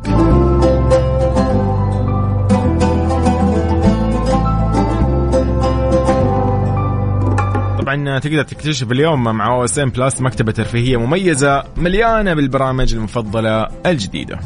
[7.88, 14.38] طبعا تقدر تكتشف اليوم مع OSN Plus مكتبة ترفيهية مميزة مليانة بالبرامج المفضلة الجديدة.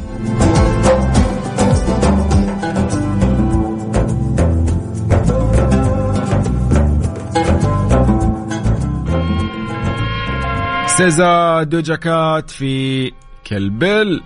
[10.86, 13.12] سيزا دوجا كات في
[13.46, 14.22] كلبل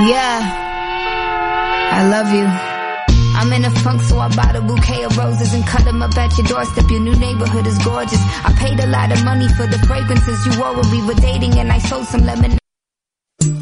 [0.00, 0.42] Yeah,
[1.92, 2.65] I love you.
[3.38, 6.16] I'm in a funk, so I bought a bouquet of roses and cut them up
[6.16, 6.90] at your doorstep.
[6.90, 8.22] Your new neighborhood is gorgeous.
[8.48, 11.52] I paid a lot of money for the fragrances you wore when we were dating,
[11.60, 12.58] and I sold some lemon.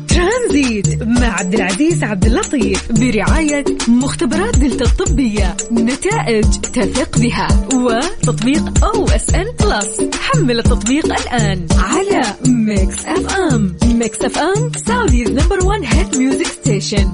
[0.09, 9.47] ترانزيت مع عبد العزيز عبد اللطيف برعاية مختبرات دلتا الطبية نتائج تثق بها وتطبيق OSN
[9.61, 17.13] Plus حمل التطبيق الان على Mix FM Mix FM Saudi's number 1 hit music station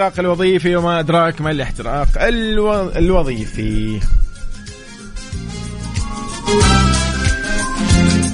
[0.00, 2.90] الاحتراق الوظيفي وما أدراك ما الاحتراق ألو...
[2.90, 4.00] الوظيفي.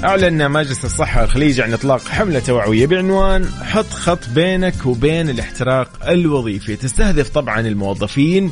[0.04, 6.76] أعلن مجلس الصحة الخليجي عن إطلاق حملة توعوية بعنوان حط خط بينك وبين الاحتراق الوظيفي.
[6.76, 8.50] تستهدف طبعا الموظفين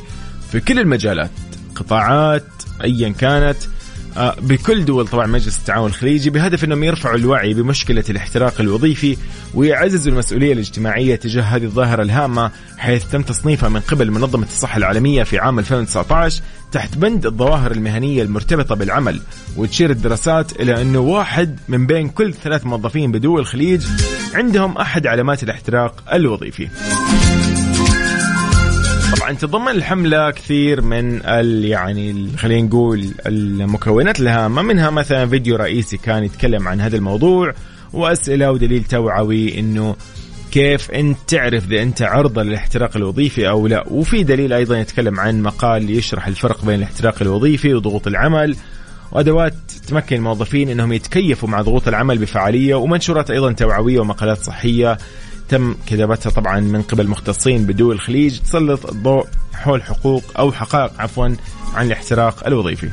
[0.52, 1.30] في كل المجالات
[1.74, 2.46] قطاعات
[2.84, 3.56] أيا كانت
[4.16, 9.16] بكل دول طبعا مجلس التعاون الخليجي بهدف إنهم يرفعوا الوعي بمشكلة الاحتراق الوظيفي
[9.54, 15.22] ويعززوا المسؤولية الاجتماعية تجاه هذه الظاهرة الهامة حيث تم تصنيفها من قبل منظمة الصحة العالمية
[15.22, 16.42] في عام 2019
[16.72, 19.20] تحت بند الظواهر المهنية المرتبطة بالعمل
[19.56, 23.86] وتشير الدراسات إلى إنه واحد من بين كل ثلاث موظفين بدول الخليج
[24.34, 26.68] عندهم أحد علامات الاحتراق الوظيفي.
[29.24, 35.96] طبعا تضمن الحملة كثير من ال يعني خلينا نقول المكونات الهامة منها مثلا فيديو رئيسي
[35.96, 37.54] كان يتكلم عن هذا الموضوع
[37.92, 39.96] وأسئلة ودليل توعوي إنه
[40.52, 43.88] كيف أنت تعرف إذا أنت عرضه للاحتراق الوظيفي أو لا.
[43.88, 48.56] وفي دليل أيضا يتكلم عن مقال يشرح الفرق بين الاحتراق الوظيفي وضغوط العمل
[49.12, 49.54] وأدوات
[49.88, 54.98] تمكن الموظفين إنهم يتكيفوا مع ضغوط العمل بفعالية ومنشورات أيضا توعوية ومقالات صحية
[55.49, 61.28] تم كتابتها طبعا من قبل مختصين بدول الخليج تسلط الضوء حول حقوق أو حقائق عفوا
[61.74, 62.90] عن الاحتراق الوظيفي.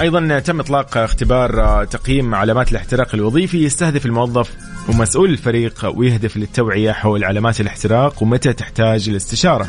[0.00, 4.50] أيضا تم إطلاق اختبار تقييم علامات الاحتراق الوظيفي يستهدف الموظف
[4.88, 9.68] ومسؤول الفريق ويهدف للتوعية حول علامات الاحتراق ومتى تحتاج الاستشاره.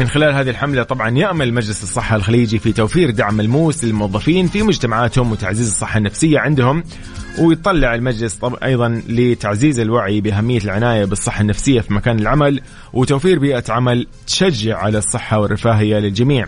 [0.00, 4.62] من خلال هذه الحملة طبعا يأمل مجلس الصحة الخليجي في توفير دعم ملموس للموظفين في
[4.62, 6.84] مجتمعاتهم وتعزيز الصحة النفسية عندهم
[7.38, 12.60] ويطلع المجلس طب أيضا لتعزيز الوعي بأهمية العناية بالصحة النفسية في مكان العمل
[12.92, 16.46] وتوفير بيئة عمل تشجع على الصحة والرفاهية للجميع.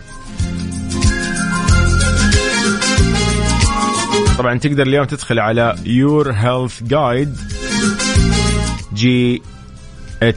[4.37, 7.37] طبعا تقدر اليوم تدخل على your health guide
[8.95, 10.33] ghc.sa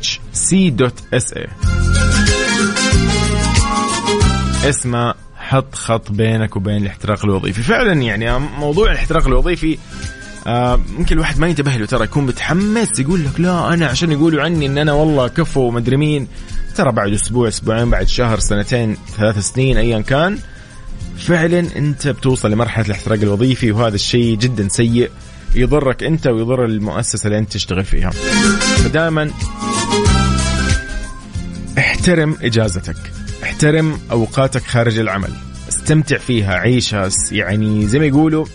[4.68, 7.62] اسمه حط خط بينك وبين الاحتراق الوظيفي.
[7.62, 9.78] فعلا يعني موضوع الاحتراق الوظيفي
[10.46, 14.42] آه ممكن الواحد ما ينتبه له ترى يكون متحمس يقول لك لا أنا عشان يقولوا
[14.42, 16.28] عني إن أنا والله كفو ومدري مين
[16.74, 20.38] ترى بعد أسبوع أسبوعين بعد شهر سنتين ثلاث سنين ايا كان
[21.18, 25.10] فعلا أنت بتوصل لمرحلة الاحتراق الوظيفي وهذا الشيء جدا سيء
[25.54, 28.10] يضرك أنت ويضر المؤسسة اللي أنت تشتغل فيها.
[28.10, 29.30] فدائما
[31.78, 33.15] احترم إجازتك.
[33.56, 35.32] احترم أوقاتك خارج العمل.
[35.68, 38.46] استمتع فيها عيشها يعني زي ما يقولوا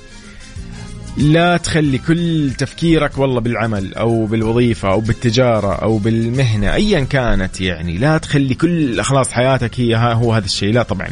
[1.18, 7.98] لا تخلي كل تفكيرك والله بالعمل أو بالوظيفة أو بالتجارة أو بالمهنة ايا كانت يعني.
[7.98, 10.74] لا تخلي كل خلاص حياتك هي هو هذا الشيء.
[10.74, 11.08] لا طبعا.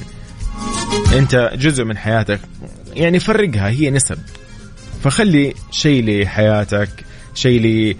[1.14, 2.40] أنت جزء من حياتك
[2.94, 4.20] يعني فرقها هي نسب.
[5.04, 6.90] فخلي شيء لحياتك
[7.34, 7.96] شيء ل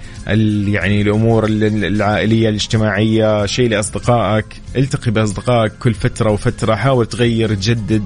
[0.68, 4.46] يعني الأمور العائلية الاجتماعية شيء لأصدقائك.
[4.76, 6.76] التقي بأصدقائك كل فترة وفترة.
[6.76, 8.04] حاول تغير تجدد.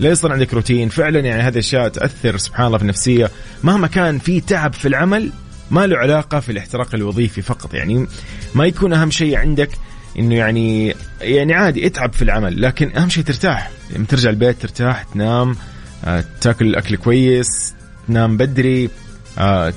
[0.00, 0.88] لا يصير عندك روتين.
[0.88, 3.30] فعلا يعني هذه الأشياء تأثر سبحان الله في النفسية.
[3.64, 5.32] مهما كان في تعب في العمل
[5.70, 7.74] ما له علاقة في الاحتراق الوظيفي فقط.
[7.74, 8.06] يعني
[8.54, 9.70] ما يكون أهم شيء عندك
[10.18, 13.70] إنه يعني يعني عادي اتعب في العمل لكن أهم شيء ترتاح.
[13.96, 15.56] لما ترجع البيت ترتاح تنام
[16.04, 17.74] آه، تاكل اكل كويس
[18.08, 18.90] تنام بدري.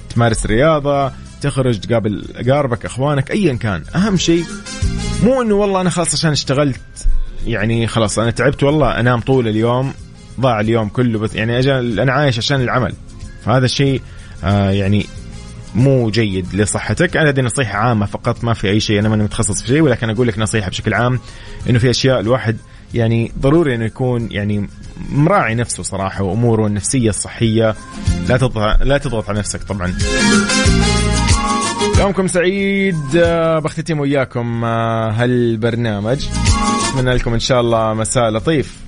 [0.09, 3.83] تمارس رياضة تخرج تقابل اقاربك اخوانك ايا كان.
[3.95, 4.45] أهم شيء
[5.23, 6.79] مو إنه والله أنا خلاص عشان اشتغلت
[7.45, 9.93] يعني خلاص أنا تعبت والله أنام طول اليوم
[10.39, 12.93] ضاع اليوم كله بس يعني أجل أنا عايش عشان العمل.
[13.45, 14.01] فهذا الشيء
[14.43, 15.05] آه يعني
[15.75, 17.17] مو جيد لصحتك.
[17.17, 20.09] أنا هذه نصيحة عامة فقط ما في أي شيء أنا ماني متخصص في شيء ولكن
[20.09, 21.19] أقول لك نصيحة بشكل عام
[21.69, 22.57] إنه في أشياء الواحد
[22.93, 24.69] يعني ضروري إنه يكون يعني
[25.11, 27.75] مراعي نفسه صراحة وأموره النفسية الصحية.
[28.29, 29.93] لا تضغط لا تضغط على نفسك طبعا.
[31.99, 33.15] يومكم سعيد.
[33.15, 36.25] آه، بختتم وياكم آه، هالبرنامج.
[36.89, 38.79] أتمنى لكم إن شاء الله مساء لطيف.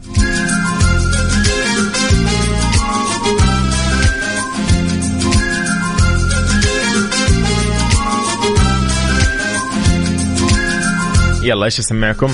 [11.44, 12.32] يلا إيش اسمعكم؟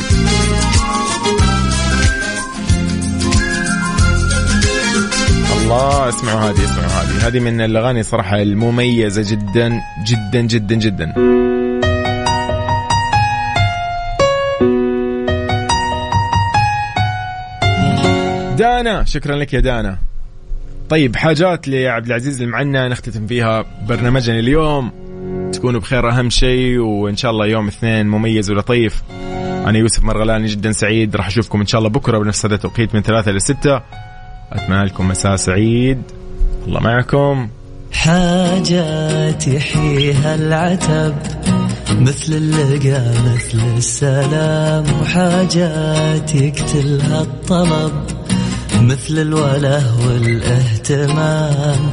[5.68, 7.28] الله اسمعوا هذه اسمعوا هذه.
[7.28, 11.14] هذه من الأغاني صراحة المميزة جدا جدا جدا جدا.
[18.58, 19.98] دانا شكرا لك يا دانا.
[20.90, 24.92] طيب حاجات لعبد العزيز المعنا نختتم فيها برنامجنا اليوم.
[25.54, 29.04] تكونوا بخير أهم شيء وإن شاء الله يوم اثنين مميز ولطيف.
[29.66, 31.16] أنا يوسف مرغلاني جدا سعيد.
[31.16, 33.82] راح أشوفكم إن شاء الله بكرة بنفس هذا التوقيت من ثلاثة لستة
[34.54, 36.02] أتمنى لكم مساء سعيد.
[36.68, 37.50] الله معكم.
[37.92, 41.16] حاجات يحييها العتب
[41.92, 44.84] مثل اللقا مثل السلام.
[45.02, 47.94] وحاجات يقتلها الطلب
[48.82, 51.92] مثل الوله والاهتمام.